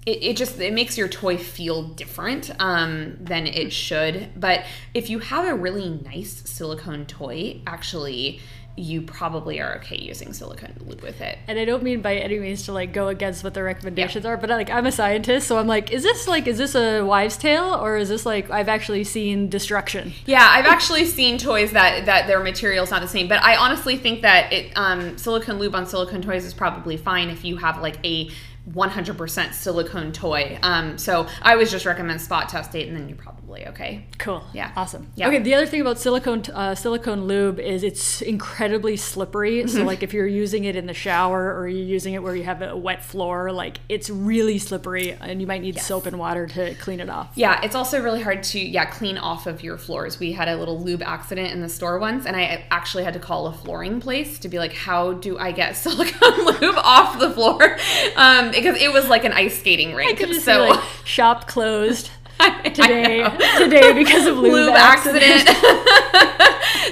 it, 0.08 0.22
it 0.22 0.36
just 0.36 0.58
it 0.58 0.72
makes 0.72 0.96
your 0.96 1.08
toy 1.08 1.36
feel 1.36 1.82
different 1.82 2.50
um, 2.58 3.16
than 3.20 3.46
it 3.46 3.72
should. 3.72 4.28
But 4.36 4.64
if 4.94 5.10
you 5.10 5.18
have 5.18 5.46
a 5.46 5.54
really 5.54 5.90
nice 5.90 6.42
silicone 6.46 7.06
toy, 7.06 7.60
actually 7.66 8.40
you 8.74 9.02
probably 9.02 9.60
are 9.60 9.78
okay 9.78 9.98
using 9.98 10.32
silicone 10.32 10.72
lube 10.86 11.00
with 11.00 11.20
it. 11.20 11.36
And 11.48 11.58
I 11.58 11.64
don't 11.64 11.82
mean 11.82 12.00
by 12.00 12.14
any 12.14 12.38
means 12.38 12.64
to 12.66 12.72
like 12.72 12.92
go 12.92 13.08
against 13.08 13.42
what 13.42 13.52
the 13.52 13.62
recommendations 13.64 14.24
yeah. 14.24 14.30
are, 14.30 14.36
but 14.36 14.50
like 14.50 14.70
I'm 14.70 14.86
a 14.86 14.92
scientist, 14.92 15.48
so 15.48 15.58
I'm 15.58 15.66
like, 15.66 15.90
is 15.90 16.04
this 16.04 16.28
like 16.28 16.46
is 16.46 16.58
this 16.58 16.76
a 16.76 17.02
wives' 17.02 17.36
tale 17.36 17.74
or 17.74 17.96
is 17.96 18.08
this 18.08 18.24
like 18.24 18.50
I've 18.50 18.68
actually 18.68 19.02
seen 19.02 19.48
destruction? 19.48 20.12
Yeah, 20.26 20.46
I've 20.48 20.66
actually 20.66 21.06
seen 21.06 21.38
toys 21.38 21.72
that 21.72 22.06
that 22.06 22.28
their 22.28 22.40
material's 22.40 22.92
not 22.92 23.02
the 23.02 23.08
same, 23.08 23.26
but 23.26 23.42
I 23.42 23.56
honestly 23.56 23.96
think 23.96 24.22
that 24.22 24.52
it 24.52 24.72
um, 24.76 25.18
silicone 25.18 25.58
lube 25.58 25.74
on 25.74 25.84
silicone 25.84 26.22
toys 26.22 26.44
is 26.44 26.54
probably 26.54 26.96
fine 26.96 27.30
if 27.30 27.44
you 27.44 27.56
have 27.56 27.82
like 27.82 27.96
a 28.04 28.30
100% 28.72 29.52
silicone 29.52 30.12
toy. 30.12 30.58
Um, 30.62 30.98
so 30.98 31.26
I 31.42 31.52
always 31.52 31.70
just 31.70 31.86
recommend 31.86 32.20
spot 32.20 32.48
test 32.48 32.72
date, 32.72 32.88
and 32.88 32.96
then 32.96 33.08
you're 33.08 33.16
probably 33.16 33.66
okay. 33.68 34.06
Cool. 34.18 34.42
Yeah. 34.52 34.72
Awesome. 34.76 35.10
Yeah. 35.14 35.28
Okay. 35.28 35.38
The 35.38 35.54
other 35.54 35.66
thing 35.66 35.80
about 35.80 35.98
silicone 35.98 36.42
uh, 36.52 36.74
silicone 36.74 37.24
lube 37.24 37.58
is 37.58 37.82
it's 37.82 38.20
incredibly 38.20 38.96
slippery. 38.96 39.66
So 39.66 39.78
mm-hmm. 39.78 39.86
like 39.86 40.02
if 40.02 40.12
you're 40.12 40.26
using 40.26 40.64
it 40.64 40.76
in 40.76 40.86
the 40.86 40.94
shower 40.94 41.54
or 41.54 41.68
you're 41.68 41.86
using 41.86 42.14
it 42.14 42.22
where 42.22 42.36
you 42.36 42.44
have 42.44 42.62
a 42.62 42.76
wet 42.76 43.04
floor, 43.04 43.52
like 43.52 43.80
it's 43.88 44.10
really 44.10 44.58
slippery, 44.58 45.12
and 45.12 45.40
you 45.40 45.46
might 45.46 45.62
need 45.62 45.76
yes. 45.76 45.86
soap 45.86 46.06
and 46.06 46.18
water 46.18 46.46
to 46.46 46.74
clean 46.74 47.00
it 47.00 47.08
off. 47.08 47.32
Yeah. 47.34 47.60
It's 47.62 47.74
also 47.74 48.02
really 48.02 48.22
hard 48.22 48.42
to 48.44 48.60
yeah 48.60 48.84
clean 48.84 49.18
off 49.18 49.46
of 49.46 49.62
your 49.62 49.78
floors. 49.78 50.20
We 50.20 50.32
had 50.32 50.48
a 50.48 50.56
little 50.56 50.80
lube 50.80 51.02
accident 51.02 51.52
in 51.52 51.60
the 51.60 51.68
store 51.68 51.98
once, 51.98 52.26
and 52.26 52.36
I 52.36 52.66
actually 52.70 53.04
had 53.04 53.14
to 53.14 53.20
call 53.20 53.46
a 53.46 53.52
flooring 53.52 54.00
place 54.00 54.38
to 54.40 54.48
be 54.48 54.58
like, 54.58 54.72
how 54.72 55.14
do 55.14 55.38
I 55.38 55.52
get 55.52 55.72
silicone 55.76 56.44
lube 56.44 56.76
off 56.76 57.18
the 57.18 57.30
floor? 57.30 57.78
Um, 58.16 58.52
because 58.62 58.80
it 58.80 58.92
was 58.92 59.08
like 59.08 59.24
an 59.24 59.32
ice 59.32 59.58
skating 59.58 59.94
rink. 59.94 60.18
so 60.18 60.68
like, 60.68 60.80
shop 61.04 61.46
closed. 61.46 62.10
today 62.62 63.24
today 63.58 63.92
because 63.92 64.24
of 64.24 64.36
lube, 64.38 64.52
lube 64.52 64.72
accident. 64.72 65.48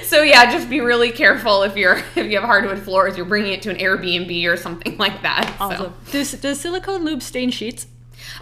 so 0.03 0.21
yeah, 0.21 0.51
just 0.51 0.69
be 0.69 0.81
really 0.81 1.09
careful 1.09 1.63
if 1.63 1.77
you're 1.77 1.99
if 2.17 2.29
you 2.29 2.37
have 2.37 2.43
hardwood 2.43 2.79
floors, 2.79 3.15
you're 3.15 3.25
bringing 3.25 3.53
it 3.53 3.61
to 3.61 3.69
an 3.69 3.77
Airbnb 3.77 4.45
or 4.45 4.57
something 4.57 4.97
like 4.97 5.21
that. 5.21 5.55
Awesome. 5.57 5.93
Does, 6.11 6.33
does 6.33 6.59
silicone 6.59 7.05
lube 7.05 7.21
stain 7.21 7.49
sheets? 7.51 7.87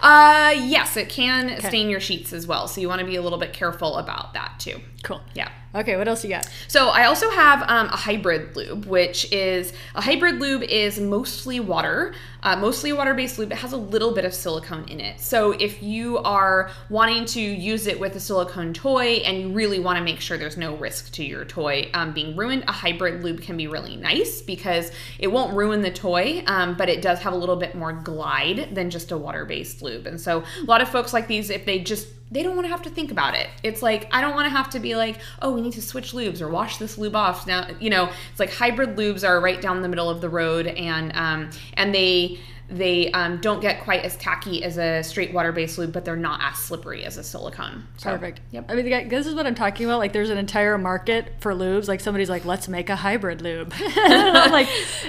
Uh, 0.00 0.54
yes, 0.56 0.96
it 0.96 1.08
can 1.08 1.60
stain 1.60 1.88
your 1.88 2.00
sheets 2.00 2.32
as 2.32 2.46
well. 2.46 2.68
So 2.68 2.80
you 2.80 2.88
want 2.88 3.00
to 3.00 3.06
be 3.06 3.16
a 3.16 3.22
little 3.22 3.38
bit 3.38 3.52
careful 3.52 3.96
about 3.96 4.34
that 4.34 4.54
too. 4.58 4.80
Cool. 5.02 5.20
Yeah. 5.34 5.50
Okay, 5.74 5.96
what 5.96 6.08
else 6.08 6.24
you 6.24 6.30
got? 6.30 6.48
So 6.68 6.88
I 6.88 7.04
also 7.04 7.28
have 7.30 7.62
um, 7.68 7.88
a 7.88 7.96
hybrid 7.96 8.56
lube, 8.56 8.86
which 8.86 9.30
is 9.30 9.74
a 9.94 10.00
hybrid 10.00 10.40
lube 10.40 10.62
is 10.62 10.98
mostly 10.98 11.60
water, 11.60 12.14
uh, 12.42 12.56
mostly 12.56 12.94
water-based 12.94 13.38
lube. 13.38 13.52
It 13.52 13.58
has 13.58 13.72
a 13.72 13.76
little 13.76 14.14
bit 14.14 14.24
of 14.24 14.32
silicone 14.32 14.88
in 14.88 15.00
it. 15.00 15.20
So 15.20 15.52
if 15.52 15.82
you 15.82 16.16
are 16.18 16.70
wanting 16.88 17.26
to 17.26 17.40
use 17.40 17.86
it 17.86 18.00
with 18.00 18.16
a 18.16 18.20
silicone 18.20 18.72
toy 18.72 19.16
and 19.16 19.38
you 19.38 19.48
really 19.50 19.78
want 19.78 19.98
to 19.98 20.04
make 20.04 20.18
sure 20.18 20.38
there's 20.38 20.56
no 20.56 20.76
risk 20.76 21.12
to 21.12 21.24
your 21.24 21.44
toy 21.44 21.90
um, 21.92 22.14
being 22.14 22.34
ruined, 22.34 22.64
a 22.66 22.72
hybrid 22.72 23.22
lube 23.22 23.42
can 23.42 23.58
be 23.58 23.66
really 23.66 23.96
nice 23.96 24.40
because 24.40 24.90
it 25.18 25.28
won't 25.28 25.54
ruin 25.54 25.82
the 25.82 25.90
toy, 25.90 26.42
um, 26.46 26.74
but 26.74 26.88
it 26.88 27.02
does 27.02 27.18
have 27.18 27.34
a 27.34 27.36
little 27.36 27.56
bit 27.56 27.74
more 27.74 27.92
glide 27.92 28.74
than 28.74 28.88
just 28.88 29.12
a 29.12 29.18
water-based 29.18 29.82
lube. 29.82 30.06
And 30.06 30.18
so 30.18 30.42
a 30.62 30.64
lot 30.64 30.80
of 30.80 30.88
folks 30.88 31.12
like 31.12 31.28
these, 31.28 31.50
if 31.50 31.66
they 31.66 31.80
just 31.80 32.08
they 32.30 32.42
don't 32.42 32.56
want 32.56 32.66
to 32.66 32.70
have 32.70 32.82
to 32.82 32.90
think 32.90 33.10
about 33.10 33.34
it. 33.34 33.48
It's 33.62 33.82
like 33.82 34.08
I 34.12 34.20
don't 34.20 34.34
want 34.34 34.46
to 34.46 34.50
have 34.50 34.70
to 34.70 34.80
be 34.80 34.96
like, 34.96 35.18
oh, 35.42 35.52
we 35.52 35.60
need 35.60 35.74
to 35.74 35.82
switch 35.82 36.12
lubes 36.12 36.40
or 36.40 36.48
wash 36.48 36.78
this 36.78 36.98
lube 36.98 37.14
off. 37.14 37.46
Now, 37.46 37.68
you 37.78 37.90
know, 37.90 38.10
it's 38.30 38.40
like 38.40 38.52
hybrid 38.52 38.96
lubes 38.96 39.26
are 39.26 39.40
right 39.40 39.60
down 39.60 39.82
the 39.82 39.88
middle 39.88 40.10
of 40.10 40.20
the 40.20 40.28
road, 40.28 40.66
and 40.66 41.14
um, 41.14 41.50
and 41.74 41.94
they 41.94 42.40
they 42.68 43.10
um, 43.12 43.40
don't 43.40 43.60
get 43.60 43.82
quite 43.84 44.04
as 44.04 44.16
tacky 44.16 44.64
as 44.64 44.78
a 44.78 45.02
straight 45.02 45.32
water-based 45.32 45.78
lube, 45.78 45.92
but 45.92 46.04
they're 46.04 46.16
not 46.16 46.40
as 46.42 46.58
slippery 46.58 47.04
as 47.04 47.16
a 47.16 47.22
silicone. 47.22 47.84
So, 47.96 48.10
Perfect. 48.10 48.40
Yep. 48.50 48.66
I 48.68 48.74
mean, 48.74 49.08
this 49.08 49.26
is 49.26 49.34
what 49.34 49.46
I'm 49.46 49.54
talking 49.54 49.86
about. 49.86 49.98
Like, 49.98 50.12
there's 50.12 50.30
an 50.30 50.38
entire 50.38 50.76
market 50.76 51.34
for 51.40 51.52
lubes. 51.52 51.88
Like, 51.88 52.00
somebody's 52.00 52.30
like, 52.30 52.44
let's 52.44 52.68
make 52.68 52.90
a 52.90 52.96
hybrid 52.96 53.40
lube. 53.40 53.72
I'm 53.80 54.50
like, 54.50 54.68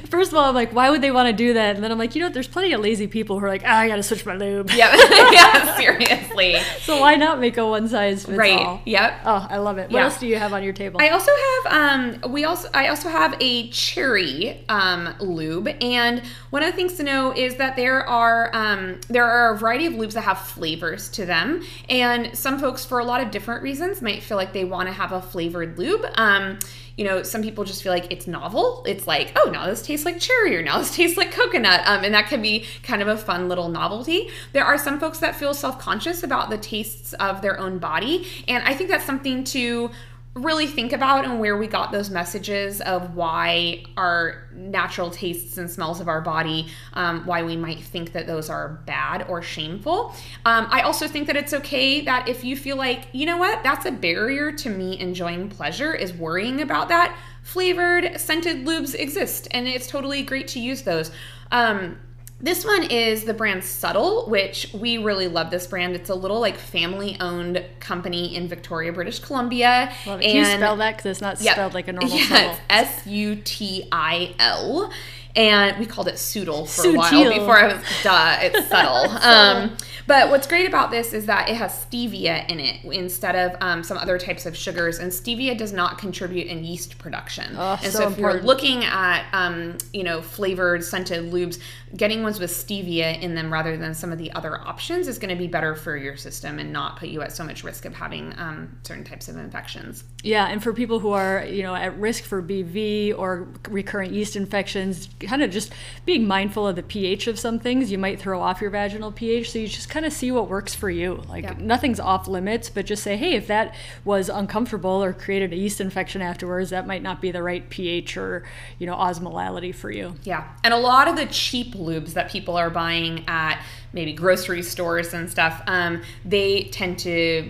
first 0.10 0.32
of 0.32 0.38
all, 0.38 0.46
I'm 0.46 0.56
like, 0.56 0.74
why 0.74 0.90
would 0.90 1.02
they 1.02 1.12
want 1.12 1.28
to 1.28 1.34
do 1.34 1.54
that? 1.54 1.76
And 1.76 1.84
then 1.84 1.92
I'm 1.92 1.98
like, 1.98 2.16
you 2.16 2.22
know, 2.22 2.30
there's 2.30 2.48
plenty 2.48 2.74
of 2.74 2.82
lazy 2.82 3.08
people 3.08 3.40
who 3.40 3.46
are 3.46 3.50
like, 3.50 3.64
oh, 3.64 3.70
I 3.70 3.88
got 3.88 3.96
to 3.98 4.04
switch 4.04 4.26
my 4.26 4.36
lube. 4.36 4.70
Yeah. 4.72 4.96
yeah. 5.32 5.76
Seriously. 5.78 6.58
so 6.82 7.00
why 7.00 7.16
not 7.16 7.40
make 7.40 7.58
a 7.58 7.66
one 7.68 7.88
size 7.88 8.26
fits 8.26 8.38
right. 8.38 8.60
all? 8.60 8.82
Yep. 8.86 9.22
Oh, 9.26 9.48
I 9.50 9.58
love 9.58 9.78
it. 9.78 9.90
What 9.90 9.94
yeah. 9.94 10.04
else 10.04 10.20
do 10.20 10.28
you 10.28 10.38
have 10.38 10.54
on 10.54 10.64
your 10.64 10.74
table? 10.74 11.02
I 11.02 11.10
also 11.10 11.32
have 11.32 11.74
um 11.74 12.32
we 12.32 12.46
also 12.46 12.70
I 12.74 12.88
also 12.90 13.10
have 13.10 13.36
a 13.40 13.70
cherry 13.70 14.64
um 14.70 15.16
lube, 15.20 15.68
and 15.82 16.22
one 16.50 16.64
of 16.64 16.72
the 16.72 16.76
things 16.76 16.94
to 16.96 17.04
know 17.04 17.34
is 17.36 17.47
that 17.56 17.76
there 17.76 18.06
are 18.08 18.28
are 18.28 18.50
um, 18.54 19.00
there 19.10 19.26
are 19.26 19.54
a 19.54 19.58
variety 19.58 19.86
of 19.86 19.94
lubes 19.94 20.14
that 20.14 20.22
have 20.22 20.40
flavors 20.40 21.10
to 21.10 21.26
them, 21.26 21.64
and 21.90 22.36
some 22.38 22.60
folks, 22.60 22.86
for 22.86 23.00
a 23.00 23.06
lot 23.06 23.22
of 23.22 23.32
different 23.32 23.64
reasons, 23.64 24.02
might 24.02 24.24
feel 24.24 24.38
like 24.38 24.54
they 24.54 24.66
want 24.66 24.88
to 24.88 24.94
have 24.94 25.12
a 25.12 25.22
flavored 25.22 25.78
lube. 25.78 26.06
Um, 26.16 26.60
you 26.98 27.06
know, 27.06 27.22
some 27.22 27.44
people 27.44 27.64
just 27.64 27.84
feel 27.84 27.92
like 27.92 28.12
it's 28.12 28.26
novel. 28.26 28.84
It's 28.88 29.06
like, 29.06 29.32
oh, 29.36 29.52
now 29.52 29.68
this 29.68 29.84
tastes 29.84 30.04
like 30.04 30.20
cherry, 30.20 30.58
or 30.58 30.64
now 30.64 30.80
this 30.80 30.96
tastes 30.96 31.18
like 31.18 31.32
coconut, 31.32 31.82
um, 31.86 32.04
and 32.04 32.14
that 32.14 32.28
can 32.28 32.42
be 32.42 32.66
kind 32.84 33.02
of 33.02 33.08
a 33.08 33.18
fun 33.18 33.48
little 33.48 33.70
novelty. 33.70 34.30
There 34.54 34.66
are 34.66 34.78
some 34.78 35.00
folks 35.00 35.20
that 35.20 35.36
feel 35.36 35.54
self 35.54 35.80
conscious 35.80 36.24
about 36.24 36.50
the 36.50 36.58
tastes 36.58 37.14
of 37.14 37.42
their 37.42 37.60
own 37.60 37.78
body, 37.78 38.28
and 38.48 38.64
I 38.64 38.74
think 38.74 38.90
that's 38.90 39.06
something 39.06 39.44
to 39.46 39.92
really 40.38 40.68
think 40.68 40.94
about 40.94 41.26
and 41.26 41.40
where 41.40 41.58
we 41.58 41.68
got 41.68 41.92
those 41.92 42.10
messages 42.10 42.82
of 42.82 43.16
why 43.16 43.84
our 43.98 44.48
natural 44.54 45.10
tastes 45.10 45.58
and 45.58 45.70
smells 45.70 46.00
of 46.00 46.08
our 46.08 46.22
body, 46.22 46.68
um, 46.94 47.26
why 47.26 47.44
we 47.44 47.56
might 47.56 47.82
think 47.82 48.14
that 48.14 48.28
those 48.28 48.50
are 48.50 48.82
bad 48.86 49.26
or 49.30 49.42
shameful. 49.42 50.14
Um, 50.46 50.68
I 50.70 50.82
also 50.82 51.08
think 51.08 51.28
that 51.28 51.36
it's 51.36 51.54
okay 51.54 52.02
that 52.02 52.28
if 52.28 52.44
you 52.44 52.56
feel 52.56 52.76
like, 52.76 53.08
you 53.14 53.26
know 53.26 53.38
what, 53.38 53.64
that's 53.64 53.86
a 53.86 53.92
barrier 53.92 54.52
to 54.52 54.70
me 54.70 55.00
enjoying 55.00 55.50
pleasure, 55.50 55.94
is 55.94 56.14
worrying 56.14 56.62
about 56.62 56.90
that. 56.90 57.18
Flavored 57.44 58.20
scented 58.20 58.66
lubes 58.66 58.94
exist, 58.94 59.48
and 59.52 59.68
it's 59.68 59.88
totally 59.88 60.22
great 60.24 60.48
to 60.50 60.60
use 60.60 60.82
those. 60.84 61.12
Um, 61.52 61.98
this 62.40 62.64
one 62.64 62.84
is 62.84 63.24
the 63.24 63.34
brand 63.34 63.64
Sutil, 63.64 64.28
which 64.28 64.72
we 64.74 65.00
really 65.00 65.28
love 65.28 65.50
this 65.50 65.66
brand. 65.66 65.96
It's 65.96 66.10
a 66.10 66.16
little 66.16 66.40
like 66.40 66.56
family 66.56 67.18
owned 67.20 67.66
company 67.80 68.36
in 68.36 68.48
Victoria, 68.48 68.94
British 68.94 69.20
Columbia. 69.20 69.92
Love 70.06 70.22
it. 70.22 70.26
Can 70.26 70.36
you 70.36 70.46
spell 70.46 70.78
that? 70.78 70.98
Because 70.98 71.12
it's 71.12 71.22
not 71.22 71.42
yep. 71.42 71.54
spelled 71.56 71.74
like 71.74 71.88
a 71.88 71.94
normal 71.94 72.16
yeah, 72.16 72.58
S 72.70 73.08
U 73.08 73.36
T 73.44 73.88
I 73.92 74.36
L 74.38 74.92
and 75.38 75.78
we 75.78 75.86
called 75.86 76.08
it 76.08 76.16
Soodle 76.16 76.68
for 76.68 76.82
Sutil. 76.82 76.94
a 76.94 76.98
while 76.98 77.30
before 77.30 77.58
I 77.58 77.68
was 77.68 77.84
duh. 78.04 78.38
It's 78.42 78.68
subtle. 78.70 79.12
um, 79.24 79.78
but 80.08 80.30
what's 80.30 80.48
great 80.48 80.68
about 80.68 80.90
this 80.90 81.14
is 81.14 81.28
that 81.28 81.48
it 81.48 81.56
has 81.56 81.86
stevia 81.86 82.50
in 82.50 82.60
it 82.60 82.84
instead 82.86 83.36
of 83.36 83.56
um, 83.62 83.84
some 83.84 83.98
other 83.98 84.18
types 84.18 84.46
of 84.48 84.58
sugars, 84.58 84.98
and 84.98 85.12
stevia 85.12 85.56
does 85.56 85.72
not 85.72 86.00
contribute 86.00 86.48
in 86.48 86.64
yeast 86.64 86.98
production. 86.98 87.56
Oh, 87.56 87.80
and 87.84 87.92
so, 87.92 88.00
so 88.00 88.08
if 88.08 88.18
important. 88.18 88.42
you're 88.42 88.48
looking 88.48 88.84
at 88.84 89.26
um, 89.32 89.78
you 89.94 90.04
know 90.04 90.22
flavored 90.22 90.84
scented 90.84 91.32
lubes, 91.32 91.60
getting 91.96 92.24
ones 92.24 92.40
with 92.40 92.52
stevia 92.52 93.20
in 93.22 93.36
them 93.36 93.52
rather 93.52 93.78
than 93.78 93.94
some 93.94 94.12
of 94.12 94.18
the 94.18 94.32
other 94.34 94.60
options 94.60 95.08
is 95.08 95.18
going 95.18 95.30
to 95.30 95.36
be 95.36 95.48
better 95.48 95.74
for 95.76 95.96
your 95.96 96.18
system 96.18 96.60
and 96.60 96.74
not 96.74 96.98
put 96.98 97.10
you 97.10 97.22
at 97.22 97.32
so 97.32 97.44
much 97.44 97.64
risk 97.64 97.86
of 97.86 97.94
having 97.94 98.34
um, 98.38 98.78
certain 98.84 99.04
types 99.04 99.30
of 99.30 99.38
infections. 99.38 100.04
Yeah, 100.24 100.48
and 100.48 100.62
for 100.62 100.74
people 100.74 101.00
who 101.00 101.12
are 101.12 101.46
you 101.46 101.64
know 101.64 101.76
at 101.76 101.98
risk 101.98 102.24
for 102.24 102.42
BV 102.42 103.18
or 103.18 103.48
recurrent 103.70 104.12
yeast 104.12 104.36
infections 104.36 105.10
kind 105.22 105.42
of 105.42 105.52
just 105.52 105.72
being 106.06 106.28
mindful 106.28 106.68
of 106.68 106.76
the 106.76 106.84
pH 106.84 107.28
of 107.28 107.40
some 107.40 107.60
things. 107.60 107.92
You 107.92 107.98
might 107.98 108.20
throw 108.20 108.42
off 108.42 108.60
your 108.60 108.70
vaginal 108.70 109.12
pH, 109.12 109.52
so 109.52 109.60
you 109.60 109.68
just 109.68 109.90
kind 109.90 110.06
of 110.06 110.12
see 110.12 110.32
what 110.32 110.50
works 110.50 110.74
for 110.74 110.90
you. 110.90 111.24
Like 111.30 111.44
yeah. 111.44 111.56
nothing's 111.58 112.00
off 112.00 112.28
limits, 112.28 112.70
but 112.70 112.86
just 112.86 113.04
say, 113.04 113.16
hey, 113.16 113.36
if 113.36 113.48
that 113.48 113.76
was 114.04 114.30
uncomfortable 114.30 115.04
or 115.04 115.14
created 115.14 115.54
a 115.54 115.56
yeast 115.56 115.80
infection 115.80 116.22
afterwards, 116.22 116.72
that 116.72 116.86
might 116.86 117.04
not 117.04 117.22
be 117.22 117.32
the 117.32 117.44
right 117.44 117.70
pH 117.70 118.18
or 118.18 118.44
you 118.80 118.86
know 118.86 118.96
osmolality 118.96 119.74
for 119.74 119.92
you. 119.92 120.16
Yeah, 120.24 120.52
and 120.64 120.74
a 120.74 120.78
lot 120.78 121.08
of 121.08 121.16
the 121.16 121.28
cheap 121.28 121.77
lubes 121.78 122.14
that 122.14 122.30
people 122.30 122.56
are 122.58 122.70
buying 122.70 123.24
at 123.28 123.64
maybe 123.94 124.14
grocery 124.14 124.64
stores 124.64 125.14
and 125.14 125.30
stuff, 125.30 125.62
um, 125.68 126.02
they 126.26 126.64
tend 126.66 127.00
to 127.00 127.50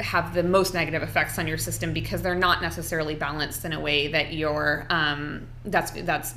have 0.00 0.34
the 0.34 0.42
most 0.42 0.74
negative 0.74 1.02
effects 1.02 1.38
on 1.38 1.46
your 1.46 1.58
system 1.58 1.92
because 1.92 2.22
they're 2.22 2.34
not 2.34 2.60
necessarily 2.60 3.14
balanced 3.14 3.64
in 3.64 3.72
a 3.72 3.80
way 3.80 4.08
that 4.08 4.32
you're 4.32 4.86
um, 4.90 5.46
that's 5.64 5.92
that's 6.02 6.34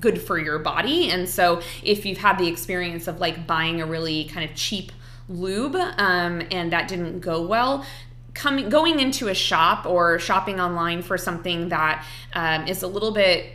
good 0.00 0.20
for 0.20 0.38
your 0.38 0.58
body. 0.58 1.10
And 1.10 1.28
so 1.28 1.60
if 1.82 2.04
you've 2.04 2.18
had 2.18 2.38
the 2.38 2.48
experience 2.48 3.06
of 3.06 3.20
like 3.20 3.46
buying 3.46 3.80
a 3.80 3.86
really 3.86 4.24
kind 4.24 4.48
of 4.48 4.56
cheap 4.56 4.92
lube 5.28 5.76
um, 5.76 6.42
and 6.50 6.72
that 6.72 6.88
didn't 6.88 7.20
go 7.20 7.46
well, 7.46 7.86
coming 8.34 8.68
going 8.68 9.00
into 9.00 9.28
a 9.28 9.34
shop 9.34 9.86
or 9.86 10.18
shopping 10.18 10.60
online 10.60 11.02
for 11.02 11.16
something 11.16 11.68
that 11.68 12.04
um, 12.32 12.66
is 12.66 12.82
a 12.82 12.86
little 12.86 13.12
bit 13.12 13.46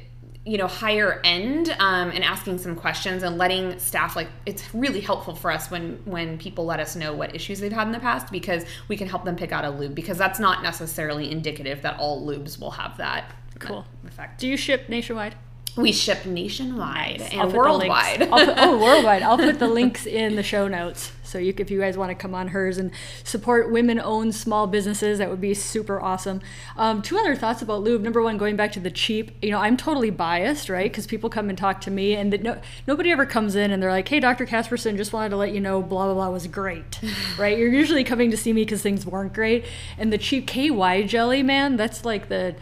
you 0.50 0.58
know 0.58 0.68
higher 0.68 1.22
end 1.24 1.70
um, 1.79 2.10
and 2.10 2.24
asking 2.24 2.58
some 2.58 2.75
questions 2.75 3.22
and 3.22 3.38
letting 3.38 3.77
staff 3.77 4.15
like 4.15 4.27
it's 4.48 4.74
really 4.74 5.00
helpful 5.00 5.36
for 5.36 5.51
us 5.51 5.70
when 5.70 6.01
when 6.06 6.39
people 6.39 6.65
let 6.65 6.79
us 6.79 6.96
know 6.96 7.13
what 7.13 7.36
issues 7.36 7.60
they've 7.60 7.72
had 7.72 7.86
in 7.86 7.94
the 7.94 8.00
past 8.00 8.32
because 8.32 8.65
we 8.88 8.98
can 8.98 9.08
help 9.08 9.24
them 9.25 9.36
pick 9.36 9.51
out 9.51 9.63
a 9.63 9.70
lube 9.70 9.94
because 9.94 10.18
that's 10.18 10.39
not 10.39 10.63
necessarily 10.63 11.29
indicative 11.29 11.84
that 11.84 11.98
all 12.00 12.25
lubes 12.25 12.60
will 12.60 12.72
have 12.72 12.98
that 12.98 13.32
cool. 13.60 13.86
effect. 14.08 14.39
Do 14.39 14.48
you 14.48 14.58
ship 14.58 14.89
nationwide 14.89 15.36
we 15.81 15.91
ship 15.91 16.25
nationwide 16.25 17.19
nice. 17.19 17.33
and 17.33 17.53
worldwide. 17.53 18.19
Put, 18.19 18.50
oh, 18.57 18.77
worldwide. 18.81 19.24
I'll 19.24 19.38
put 19.38 19.59
the 19.59 19.67
links 19.79 20.05
in 20.05 20.36
the 20.36 20.43
show 20.43 20.67
notes. 20.67 21.12
So 21.29 21.38
you, 21.38 21.53
if 21.57 21.69
you 21.69 21.79
guys 21.79 21.95
want 21.95 22.09
to 22.09 22.15
come 22.15 22.33
on 22.33 22.50
hers 22.50 22.77
and 22.79 22.91
support 23.24 23.71
women-owned 23.71 24.33
small 24.33 24.65
businesses, 24.65 25.19
that 25.19 25.29
would 25.29 25.39
be 25.39 25.53
super 25.53 26.01
awesome. 26.01 26.41
Um, 26.75 27.03
two 27.03 27.17
other 27.17 27.36
thoughts 27.36 27.62
about 27.62 27.83
lube. 27.83 28.01
Number 28.01 28.21
one, 28.21 28.38
going 28.38 28.55
back 28.55 28.71
to 28.74 28.79
the 28.79 28.89
cheap. 28.89 29.31
You 29.41 29.51
know, 29.51 29.59
I'm 29.59 29.77
totally 29.77 30.09
biased, 30.09 30.69
right? 30.69 30.91
Because 30.91 31.05
people 31.05 31.29
come 31.29 31.48
and 31.50 31.57
talk 31.57 31.81
to 31.81 31.91
me, 31.91 32.15
and 32.15 32.33
the, 32.33 32.39
no, 32.39 32.59
nobody 32.88 33.12
ever 33.12 33.27
comes 33.27 33.55
in 33.55 33.69
and 33.69 33.81
they're 33.81 33.91
like, 33.91 34.07
"Hey, 34.07 34.19
Dr. 34.19 34.45
Casperson, 34.48 34.98
just 34.98 35.13
wanted 35.13 35.29
to 35.29 35.38
let 35.38 35.53
you 35.53 35.59
know, 35.59 35.81
blah 35.83 36.05
blah 36.05 36.15
blah 36.15 36.29
was 36.29 36.48
great." 36.48 37.00
right? 37.38 37.57
You're 37.57 37.69
usually 37.69 38.03
coming 38.03 38.31
to 38.31 38.38
see 38.38 38.51
me 38.51 38.63
because 38.63 38.81
things 38.81 39.05
weren't 39.05 39.33
great. 39.33 39.65
And 40.00 40.12
the 40.12 40.17
cheap 40.17 40.48
KY 40.48 41.03
jelly, 41.03 41.43
man, 41.43 41.77
that's 41.77 42.03
like 42.03 42.29
the 42.29 42.55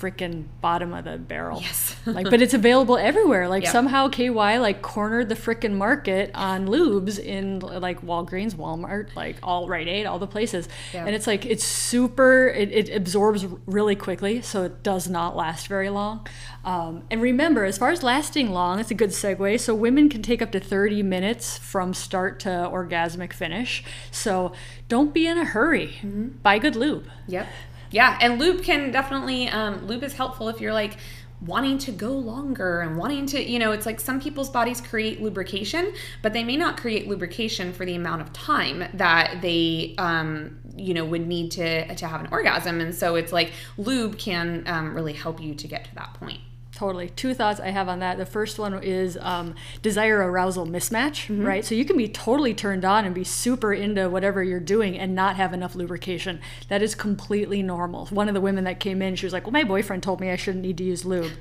freaking 0.00 0.44
bottom 0.60 0.94
of 0.94 1.04
the 1.04 1.18
barrel. 1.18 1.60
Yes. 1.60 1.96
like, 2.06 2.30
but 2.30 2.40
it's 2.40 2.54
available 2.54 2.96
everywhere. 2.96 3.48
Like 3.48 3.66
somehow 3.66 4.08
KY 4.08 4.58
like 4.58 4.82
cornered 4.82 5.28
the 5.28 5.34
freaking 5.34 5.74
market 5.74 6.30
on 6.34 6.66
lubes 6.66 7.18
in 7.18 7.60
like 7.60 8.02
Walgreens, 8.02 8.54
Walmart, 8.54 9.14
like 9.14 9.36
all 9.42 9.68
Rite 9.68 9.88
Aid, 9.88 10.06
all 10.06 10.18
the 10.18 10.26
places. 10.26 10.68
And 10.92 11.14
it's 11.14 11.26
like 11.26 11.44
it's 11.44 11.64
super. 11.64 12.48
It, 12.48 12.72
it 12.72 12.94
absorbs 12.94 13.46
really 13.66 13.96
quickly, 13.96 14.40
so 14.42 14.64
it 14.64 14.82
does 14.82 15.08
not 15.08 15.36
last 15.36 15.66
very 15.66 15.90
long. 15.90 16.26
Um, 16.64 17.04
and 17.10 17.22
remember, 17.22 17.64
as 17.64 17.78
far 17.78 17.90
as 17.90 18.02
lasting 18.02 18.50
long, 18.50 18.80
it's 18.80 18.90
a 18.90 18.94
good 18.94 19.10
segue. 19.10 19.60
So 19.60 19.74
women 19.74 20.08
can 20.08 20.22
take 20.22 20.42
up 20.42 20.52
to 20.52 20.60
30 20.60 21.02
minutes 21.02 21.56
from 21.56 21.94
start 21.94 22.40
to 22.40 22.48
orgasmic 22.48 23.32
finish. 23.32 23.82
So 24.10 24.52
don't 24.88 25.14
be 25.14 25.26
in 25.26 25.38
a 25.38 25.44
hurry. 25.44 25.98
Mm-hmm. 26.02 26.28
Buy 26.42 26.58
good 26.58 26.76
lube. 26.76 27.06
Yep. 27.28 27.48
Yeah, 27.90 28.16
and 28.20 28.38
lube 28.38 28.62
can 28.62 28.90
definitely 28.92 29.48
um, 29.48 29.86
lube 29.86 30.04
is 30.04 30.12
helpful 30.12 30.48
if 30.48 30.60
you're 30.60 30.72
like 30.72 30.96
wanting 31.44 31.78
to 31.78 31.90
go 31.92 32.12
longer 32.12 32.80
and 32.80 32.98
wanting 32.98 33.24
to, 33.26 33.42
you 33.42 33.58
know, 33.58 33.72
it's 33.72 33.86
like 33.86 33.98
some 33.98 34.20
people's 34.20 34.50
bodies 34.50 34.80
create 34.80 35.22
lubrication, 35.22 35.92
but 36.22 36.32
they 36.32 36.44
may 36.44 36.56
not 36.56 36.76
create 36.76 37.08
lubrication 37.08 37.72
for 37.72 37.86
the 37.86 37.94
amount 37.94 38.20
of 38.20 38.32
time 38.32 38.84
that 38.94 39.38
they, 39.40 39.94
um, 39.96 40.58
you 40.76 40.92
know, 40.92 41.04
would 41.04 41.26
need 41.26 41.50
to 41.52 41.94
to 41.94 42.06
have 42.06 42.20
an 42.20 42.28
orgasm. 42.30 42.80
And 42.80 42.94
so 42.94 43.16
it's 43.16 43.32
like 43.32 43.52
lube 43.76 44.18
can 44.18 44.64
um, 44.66 44.94
really 44.94 45.14
help 45.14 45.40
you 45.40 45.54
to 45.54 45.66
get 45.66 45.86
to 45.86 45.94
that 45.94 46.14
point. 46.14 46.40
Totally. 46.80 47.10
Two 47.10 47.34
thoughts 47.34 47.60
I 47.60 47.68
have 47.68 47.90
on 47.90 47.98
that. 47.98 48.16
The 48.16 48.24
first 48.24 48.58
one 48.58 48.82
is 48.82 49.18
um, 49.20 49.54
desire 49.82 50.16
arousal 50.16 50.66
mismatch, 50.66 51.26
mm-hmm. 51.26 51.44
right? 51.44 51.62
So 51.62 51.74
you 51.74 51.84
can 51.84 51.98
be 51.98 52.08
totally 52.08 52.54
turned 52.54 52.86
on 52.86 53.04
and 53.04 53.14
be 53.14 53.22
super 53.22 53.74
into 53.74 54.08
whatever 54.08 54.42
you're 54.42 54.60
doing 54.60 54.98
and 54.98 55.14
not 55.14 55.36
have 55.36 55.52
enough 55.52 55.74
lubrication. 55.74 56.40
That 56.68 56.80
is 56.80 56.94
completely 56.94 57.62
normal. 57.62 58.06
One 58.06 58.28
of 58.28 58.34
the 58.34 58.40
women 58.40 58.64
that 58.64 58.80
came 58.80 59.02
in, 59.02 59.14
she 59.14 59.26
was 59.26 59.32
like, 59.34 59.44
Well, 59.44 59.52
my 59.52 59.62
boyfriend 59.62 60.02
told 60.02 60.22
me 60.22 60.30
I 60.30 60.36
shouldn't 60.36 60.64
need 60.64 60.78
to 60.78 60.84
use 60.84 61.04
lube. 61.04 61.32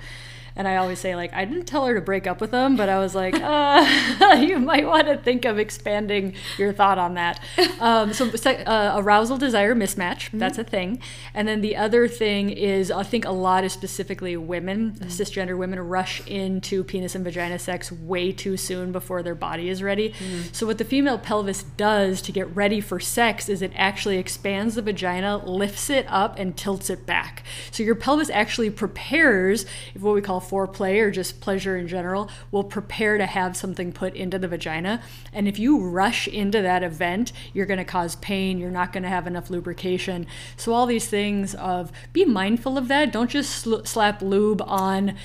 And 0.55 0.67
I 0.67 0.77
always 0.77 0.99
say, 0.99 1.15
like, 1.15 1.33
I 1.33 1.45
didn't 1.45 1.65
tell 1.65 1.85
her 1.85 1.95
to 1.95 2.01
break 2.01 2.27
up 2.27 2.41
with 2.41 2.51
him, 2.51 2.75
but 2.75 2.89
I 2.89 2.99
was 2.99 3.15
like, 3.15 3.35
uh, 3.35 4.35
you 4.47 4.59
might 4.59 4.85
want 4.85 5.07
to 5.07 5.17
think 5.17 5.45
of 5.45 5.57
expanding 5.57 6.33
your 6.57 6.73
thought 6.73 6.97
on 6.97 7.15
that. 7.15 7.39
Um, 7.79 8.11
so, 8.13 8.25
uh, 8.27 8.95
arousal 8.97 9.37
desire 9.37 9.73
mismatch, 9.73 10.27
mm-hmm. 10.27 10.39
that's 10.39 10.57
a 10.57 10.65
thing. 10.65 11.01
And 11.33 11.47
then 11.47 11.61
the 11.61 11.77
other 11.77 12.09
thing 12.09 12.49
is, 12.49 12.91
I 12.91 13.03
think 13.03 13.23
a 13.23 13.31
lot 13.31 13.63
of 13.63 13.71
specifically 13.71 14.35
women, 14.35 14.91
mm-hmm. 14.91 15.05
cisgender 15.05 15.57
women, 15.57 15.79
rush 15.79 16.25
into 16.27 16.83
penis 16.83 17.15
and 17.15 17.23
vagina 17.23 17.57
sex 17.57 17.89
way 17.89 18.33
too 18.33 18.57
soon 18.57 18.91
before 18.91 19.23
their 19.23 19.35
body 19.35 19.69
is 19.69 19.81
ready. 19.81 20.09
Mm-hmm. 20.09 20.41
So, 20.51 20.65
what 20.67 20.77
the 20.77 20.83
female 20.83 21.17
pelvis 21.17 21.63
does 21.63 22.21
to 22.23 22.31
get 22.33 22.53
ready 22.53 22.81
for 22.81 22.99
sex 22.99 23.47
is 23.47 23.61
it 23.61 23.71
actually 23.75 24.17
expands 24.17 24.75
the 24.75 24.81
vagina, 24.81 25.37
lifts 25.37 25.89
it 25.89 26.05
up, 26.09 26.37
and 26.37 26.57
tilts 26.57 26.89
it 26.89 27.05
back. 27.05 27.43
So, 27.71 27.83
your 27.83 27.95
pelvis 27.95 28.29
actually 28.29 28.71
prepares 28.71 29.65
what 29.97 30.13
we 30.13 30.21
call 30.21 30.39
foreplay 30.49 31.01
or 31.01 31.11
just 31.11 31.41
pleasure 31.41 31.77
in 31.77 31.87
general 31.87 32.29
will 32.51 32.63
prepare 32.63 33.17
to 33.17 33.25
have 33.25 33.55
something 33.55 33.91
put 33.91 34.15
into 34.15 34.39
the 34.39 34.47
vagina. 34.47 35.01
And 35.33 35.47
if 35.47 35.59
you 35.59 35.79
rush 35.79 36.27
into 36.27 36.61
that 36.61 36.83
event, 36.83 37.31
you're 37.53 37.65
going 37.65 37.77
to 37.77 37.85
cause 37.85 38.15
pain. 38.17 38.59
You're 38.59 38.71
not 38.71 38.93
going 38.93 39.03
to 39.03 39.09
have 39.09 39.27
enough 39.27 39.49
lubrication. 39.49 40.27
So, 40.57 40.73
all 40.73 40.85
these 40.85 41.07
things 41.07 41.55
of 41.55 41.91
be 42.13 42.25
mindful 42.25 42.77
of 42.77 42.87
that. 42.87 43.11
Don't 43.11 43.29
just 43.29 43.63
sl- 43.63 43.83
slap 43.83 44.21
lube 44.21 44.61
on, 44.61 45.15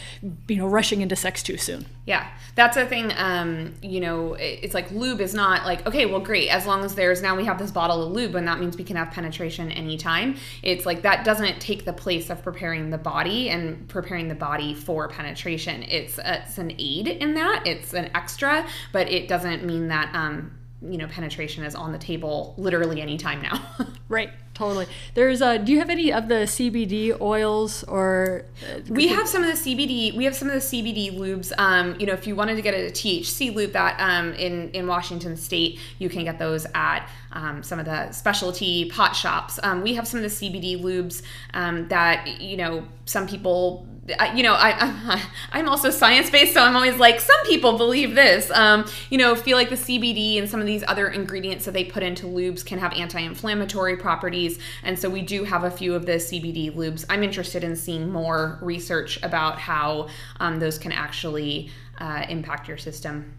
you 0.49 0.57
know, 0.57 0.67
rushing 0.67 1.01
into 1.01 1.17
sex 1.17 1.43
too 1.43 1.57
soon. 1.57 1.87
Yeah, 2.07 2.29
that's 2.55 2.77
a 2.77 2.85
thing. 2.85 3.13
Um, 3.17 3.75
you 3.81 3.99
know, 3.99 4.35
it's 4.35 4.75
like 4.75 4.91
lube 4.91 5.23
is 5.23 5.33
not 5.33 5.65
like 5.65 5.87
okay, 5.87 6.05
well, 6.05 6.21
great. 6.21 6.51
As 6.51 6.67
long 6.67 6.85
as 6.85 6.95
there's 6.95 7.23
now 7.23 7.35
we 7.35 7.47
have 7.47 7.59
this 7.59 7.71
bottle 7.71 8.03
of 8.03 8.13
lube, 8.13 8.35
and 8.35 8.47
that 8.47 8.61
means 8.61 8.77
we 8.77 8.85
can 8.85 8.97
have 8.97 9.11
penetration 9.11 9.73
anytime. 9.73 10.37
It's 10.63 10.85
like 10.85 11.01
that 11.03 11.25
doesn't 11.25 11.61
take 11.61 11.87
the 11.87 11.95
place 11.95 12.29
of 12.29 12.43
preparing 12.43 12.91
the 12.91 12.99
body 12.99 13.49
and 13.49 13.89
preparing 13.89 14.29
the 14.29 14.35
body 14.35 14.75
for 14.75 15.09
penetration. 15.09 15.83
It's 15.85 16.19
it's 16.23 16.59
an 16.59 16.73
aid 16.79 17.09
in 17.09 17.35
that. 17.35 17.63
It's 17.67 17.95
an 17.95 18.11
extra, 18.15 18.67
but 18.93 19.11
it 19.11 19.27
doesn't 19.27 19.65
mean 19.65 19.89
that 19.89 20.15
um, 20.15 20.53
you 20.83 20.99
know 20.99 21.07
penetration 21.07 21.65
is 21.65 21.75
on 21.75 21.91
the 21.91 21.99
table 21.99 22.55
literally 22.59 23.01
anytime 23.01 23.41
now. 23.41 23.65
right. 24.11 24.31
Totally. 24.55 24.87
There's 25.15 25.43
uh 25.43 25.59
do 25.59 25.73
you 25.73 25.79
have 25.79 25.91
any 25.91 26.13
of 26.13 26.29
the 26.29 26.47
CBD 26.47 27.21
oils 27.21 27.83
or 27.85 28.45
uh, 28.63 28.81
We 28.89 29.09
have 29.09 29.29
some 29.29 29.43
of 29.43 29.49
the 29.49 29.57
CBD 29.57 30.15
we 30.15 30.25
have 30.25 30.37
some 30.37 30.49
of 30.49 30.55
the 30.55 30.61
CBD 30.61 31.19
lubes. 31.19 31.53
Um, 31.59 31.99
you 31.99 32.07
know, 32.07 32.13
if 32.13 32.27
you 32.27 32.37
wanted 32.37 32.55
to 32.55 32.63
get 32.63 32.73
a 32.73 32.91
THC 32.91 33.53
lube 33.53 33.73
that 33.73 33.99
um 33.99 34.33
in 34.35 34.71
in 34.71 34.87
Washington 34.87 35.37
state, 35.37 35.81
you 35.99 36.09
can 36.09 36.25
get 36.25 36.39
those 36.39 36.67
at 36.75 37.09
um, 37.33 37.63
some 37.65 37.81
of 37.81 37.85
the 37.85 38.13
specialty 38.13 38.89
pot 38.91 39.17
shops. 39.17 39.59
Um, 39.63 39.83
we 39.83 39.95
have 39.95 40.07
some 40.07 40.23
of 40.23 40.25
the 40.25 40.31
CBD 40.31 40.81
lubes 40.81 41.23
um, 41.53 41.89
that 41.89 42.41
you 42.41 42.57
know 42.57 42.85
some 43.07 43.27
people 43.27 43.87
you 44.35 44.43
know, 44.43 44.55
I, 44.55 45.23
I'm 45.53 45.69
also 45.69 45.91
science 45.91 46.31
based, 46.31 46.55
so 46.55 46.63
I'm 46.63 46.77
always 46.77 46.97
like, 46.97 47.21
some 47.21 47.43
people 47.47 47.79
believe 47.79 48.15
this. 48.15 48.51
Um, 48.51 48.87
you 49.11 49.19
know, 49.19 49.35
feel 49.35 49.57
like 49.57 49.71
the 49.71 49.77
CBD 49.77 50.39
and 50.39 50.49
some 50.49 50.61
of 50.61 50.67
these 50.67 50.85
other 50.87 51.09
ingredients 51.09 51.65
that 51.65 51.73
they 51.73 51.85
put 51.85 52.03
into 52.03 52.27
lubes 52.27 52.65
can 52.65 52.79
have 52.79 52.93
anti 52.93 53.21
inflammatory 53.21 53.97
properties. 53.97 54.59
And 54.83 54.99
so 54.99 55.09
we 55.09 55.23
do 55.23 55.45
have 55.45 55.65
a 55.65 55.71
few 55.71 55.95
of 55.95 56.07
the 56.07 56.13
CBD 56.13 56.75
lubes. 56.75 57.05
I'm 57.09 57.23
interested 57.23 57.65
in 57.65 57.77
seeing 57.77 58.11
more 58.11 58.59
research 58.61 59.23
about 59.23 59.59
how 59.59 60.09
um, 60.41 60.59
those 60.59 60.79
can 60.79 60.93
actually 60.93 61.71
uh, 61.99 62.27
impact 62.29 62.69
your 62.69 62.79
system. 62.79 63.33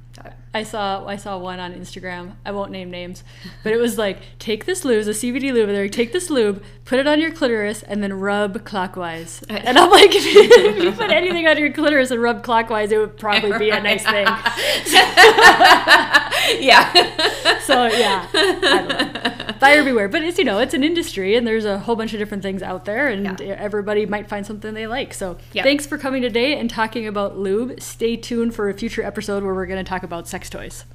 I 0.54 0.64
saw 0.64 1.06
I 1.06 1.18
saw 1.18 1.38
one 1.38 1.60
on 1.60 1.74
Instagram. 1.74 2.36
I 2.46 2.52
won't 2.52 2.72
name 2.72 2.90
names, 2.90 3.24
but 3.64 3.74
it 3.74 3.78
was 3.78 3.98
like 3.98 4.20
take 4.40 4.66
this 4.66 4.86
lube, 4.86 5.06
a 5.06 5.10
CBD 5.10 5.52
lube. 5.52 5.68
There, 5.68 5.90
take 5.90 6.14
this 6.14 6.30
lube, 6.30 6.64
put 6.86 7.00
it 7.00 7.08
on 7.08 7.20
your 7.20 7.32
clitoris, 7.32 7.84
and 7.84 8.02
then 8.02 8.14
rub 8.14 8.64
clockwise. 8.64 9.44
And 9.50 9.78
I'm 9.78 9.92
like, 9.92 10.16
if 10.16 10.26
you, 10.34 10.44
if 10.44 10.84
you 10.84 10.92
put 10.94 11.12
anything 11.12 11.46
on 11.48 11.58
your 11.58 11.74
clitoris 11.74 12.12
and 12.12 12.22
rub 12.22 12.44
clockwise, 12.44 12.92
it 12.92 12.98
would 12.98 13.18
probably 13.18 13.58
be 13.58 13.70
a 13.70 13.82
nice 13.82 14.04
thing. 14.04 14.26
yeah. 16.62 17.60
so 17.62 17.88
yeah, 17.88 19.35
buyer 19.66 19.84
beware. 19.84 20.08
But 20.08 20.24
it's 20.24 20.38
you 20.38 20.44
know 20.44 20.60
it's 20.60 20.74
an 20.74 20.84
industry, 20.84 21.36
and 21.36 21.46
there's 21.46 21.66
a 21.66 21.80
whole 21.80 21.96
bunch 21.96 22.14
of 22.14 22.20
different 22.20 22.44
things 22.44 22.62
out 22.62 22.86
there, 22.86 23.08
and 23.08 23.40
yeah. 23.40 23.56
everybody 23.58 24.06
might 24.06 24.28
find 24.28 24.46
something 24.46 24.74
they 24.74 24.88
like. 24.88 25.14
So 25.14 25.38
yep. 25.54 25.66
thanks 25.66 25.86
for 25.86 25.98
coming 25.98 26.22
today 26.22 26.58
and 26.58 26.70
talking 26.70 27.08
about 27.08 27.38
lube. 27.38 27.82
Stay 27.82 28.16
tuned 28.16 28.56
for 28.56 28.70
a 28.70 28.74
future 28.74 29.04
episode 29.04 29.44
where 29.44 29.54
we're 29.54 29.66
going 29.66 29.84
to 29.84 29.90
talk 29.90 30.04
about 30.04 30.28
sex 30.28 30.50
toys. 30.50 30.86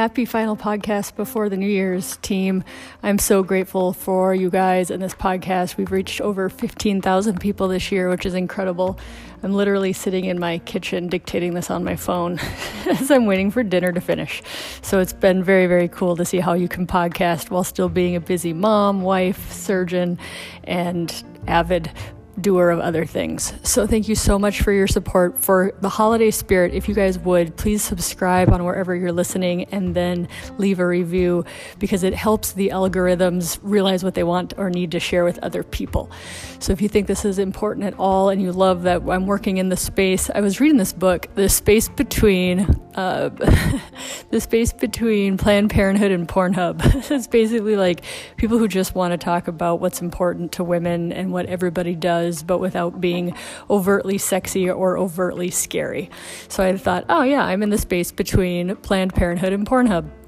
Happy 0.00 0.24
final 0.24 0.56
podcast 0.56 1.14
before 1.14 1.50
the 1.50 1.58
New 1.58 1.68
Year's 1.68 2.16
team. 2.22 2.64
I'm 3.02 3.18
so 3.18 3.42
grateful 3.42 3.92
for 3.92 4.34
you 4.34 4.48
guys 4.48 4.90
and 4.90 5.02
this 5.02 5.12
podcast. 5.12 5.76
We've 5.76 5.92
reached 5.92 6.22
over 6.22 6.48
15,000 6.48 7.38
people 7.38 7.68
this 7.68 7.92
year, 7.92 8.08
which 8.08 8.24
is 8.24 8.32
incredible. 8.32 8.98
I'm 9.42 9.52
literally 9.52 9.92
sitting 9.92 10.24
in 10.24 10.38
my 10.38 10.56
kitchen 10.60 11.08
dictating 11.08 11.52
this 11.52 11.70
on 11.70 11.84
my 11.84 11.96
phone 11.96 12.38
as 12.86 13.10
I'm 13.10 13.26
waiting 13.26 13.50
for 13.50 13.62
dinner 13.62 13.92
to 13.92 14.00
finish. 14.00 14.42
So 14.80 15.00
it's 15.00 15.12
been 15.12 15.44
very, 15.44 15.66
very 15.66 15.88
cool 15.88 16.16
to 16.16 16.24
see 16.24 16.40
how 16.40 16.54
you 16.54 16.66
can 16.66 16.86
podcast 16.86 17.50
while 17.50 17.62
still 17.62 17.90
being 17.90 18.16
a 18.16 18.20
busy 18.20 18.54
mom, 18.54 19.02
wife, 19.02 19.52
surgeon, 19.52 20.18
and 20.64 21.22
avid 21.46 21.90
doer 22.40 22.70
of 22.70 22.80
other 22.80 23.04
things. 23.04 23.52
So 23.62 23.86
thank 23.86 24.08
you 24.08 24.14
so 24.14 24.38
much 24.38 24.62
for 24.62 24.72
your 24.72 24.86
support 24.86 25.38
for 25.38 25.72
the 25.80 25.88
holiday 25.88 26.30
spirit. 26.30 26.74
If 26.74 26.88
you 26.88 26.94
guys 26.94 27.18
would, 27.18 27.56
please 27.56 27.82
subscribe 27.82 28.50
on 28.50 28.64
wherever 28.64 28.94
you're 28.94 29.12
listening 29.12 29.64
and 29.66 29.94
then 29.94 30.28
leave 30.58 30.80
a 30.80 30.86
review 30.86 31.44
because 31.78 32.02
it 32.02 32.14
helps 32.14 32.52
the 32.52 32.68
algorithms 32.68 33.58
realize 33.62 34.04
what 34.04 34.14
they 34.14 34.24
want 34.24 34.54
or 34.56 34.70
need 34.70 34.90
to 34.92 35.00
share 35.00 35.24
with 35.24 35.38
other 35.40 35.62
people. 35.62 36.10
So 36.58 36.72
if 36.72 36.80
you 36.80 36.88
think 36.88 37.06
this 37.06 37.24
is 37.24 37.38
important 37.38 37.86
at 37.86 37.94
all 37.98 38.28
and 38.28 38.40
you 38.40 38.52
love 38.52 38.82
that 38.82 39.02
I'm 39.08 39.26
working 39.26 39.56
in 39.58 39.68
the 39.68 39.76
space, 39.76 40.30
I 40.30 40.40
was 40.40 40.60
reading 40.60 40.78
this 40.78 40.92
book, 40.92 41.26
The 41.34 41.48
Space 41.48 41.88
Between 41.88 42.66
uh, 43.00 43.30
the 44.30 44.40
space 44.40 44.72
between 44.72 45.38
Planned 45.38 45.70
Parenthood 45.70 46.10
and 46.10 46.28
Pornhub. 46.28 46.80
it's 47.10 47.26
basically 47.26 47.76
like 47.76 48.04
people 48.36 48.58
who 48.58 48.68
just 48.68 48.94
want 48.94 49.12
to 49.12 49.18
talk 49.18 49.48
about 49.48 49.80
what's 49.80 50.02
important 50.02 50.52
to 50.52 50.64
women 50.64 51.12
and 51.12 51.32
what 51.32 51.46
everybody 51.46 51.94
does 51.94 52.42
but 52.42 52.58
without 52.58 53.00
being 53.00 53.34
overtly 53.70 54.18
sexy 54.18 54.68
or 54.68 54.98
overtly 54.98 55.50
scary. 55.50 56.10
So 56.48 56.62
I 56.62 56.76
thought, 56.76 57.06
oh 57.08 57.22
yeah, 57.22 57.44
I'm 57.44 57.62
in 57.62 57.70
the 57.70 57.78
space 57.78 58.12
between 58.12 58.76
Planned 58.76 59.14
Parenthood 59.14 59.52
and 59.52 59.66
Pornhub. 59.66 60.19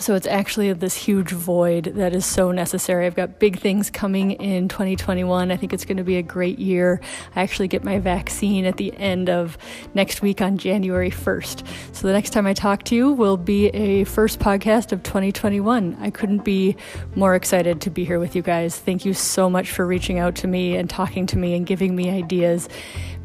So 0.00 0.14
it's 0.14 0.26
actually 0.26 0.72
this 0.72 0.94
huge 0.94 1.32
void 1.32 1.84
that 1.96 2.14
is 2.14 2.24
so 2.24 2.52
necessary. 2.52 3.04
I've 3.06 3.16
got 3.16 3.38
big 3.38 3.58
things 3.58 3.90
coming 3.90 4.32
in 4.32 4.68
2021. 4.68 5.50
I 5.50 5.56
think 5.56 5.72
it's 5.72 5.84
going 5.84 5.96
to 5.96 6.04
be 6.04 6.16
a 6.16 6.22
great 6.22 6.58
year. 6.58 7.00
I 7.34 7.42
actually 7.42 7.68
get 7.68 7.82
my 7.82 7.98
vaccine 7.98 8.64
at 8.64 8.76
the 8.76 8.96
end 8.96 9.28
of 9.28 9.58
next 9.94 10.22
week 10.22 10.40
on 10.40 10.56
January 10.56 11.10
1st. 11.10 11.66
So 11.92 12.06
the 12.06 12.12
next 12.12 12.30
time 12.30 12.46
I 12.46 12.54
talk 12.54 12.84
to 12.84 12.94
you 12.94 13.12
will 13.12 13.36
be 13.36 13.68
a 13.68 14.04
first 14.04 14.38
podcast 14.38 14.92
of 14.92 15.02
2021. 15.02 15.96
I 16.00 16.10
couldn't 16.10 16.44
be 16.44 16.76
more 17.16 17.34
excited 17.34 17.80
to 17.80 17.90
be 17.90 18.04
here 18.04 18.20
with 18.20 18.36
you 18.36 18.42
guys. 18.42 18.78
Thank 18.78 19.04
you 19.04 19.14
so 19.14 19.50
much 19.50 19.70
for 19.70 19.86
reaching 19.86 20.18
out 20.18 20.36
to 20.36 20.46
me 20.46 20.76
and 20.76 20.88
talking 20.88 21.26
to 21.26 21.38
me 21.38 21.54
and 21.54 21.66
giving 21.66 21.96
me 21.96 22.10
ideas. 22.10 22.68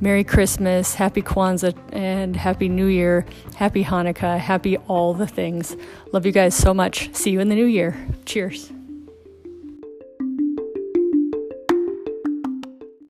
Merry 0.03 0.25
Christmas, 0.25 0.95
Happy 0.95 1.21
Kwanzaa, 1.21 1.73
and 1.93 2.35
Happy 2.35 2.67
New 2.67 2.87
Year, 2.87 3.25
Happy 3.55 3.85
Hanukkah, 3.85 4.37
Happy 4.37 4.75
all 4.75 5.13
the 5.13 5.25
things. 5.25 5.77
Love 6.11 6.25
you 6.25 6.33
guys 6.33 6.53
so 6.53 6.73
much. 6.73 7.15
See 7.15 7.31
you 7.31 7.39
in 7.39 7.47
the 7.47 7.55
new 7.55 7.63
year. 7.63 7.95
Cheers. 8.25 8.69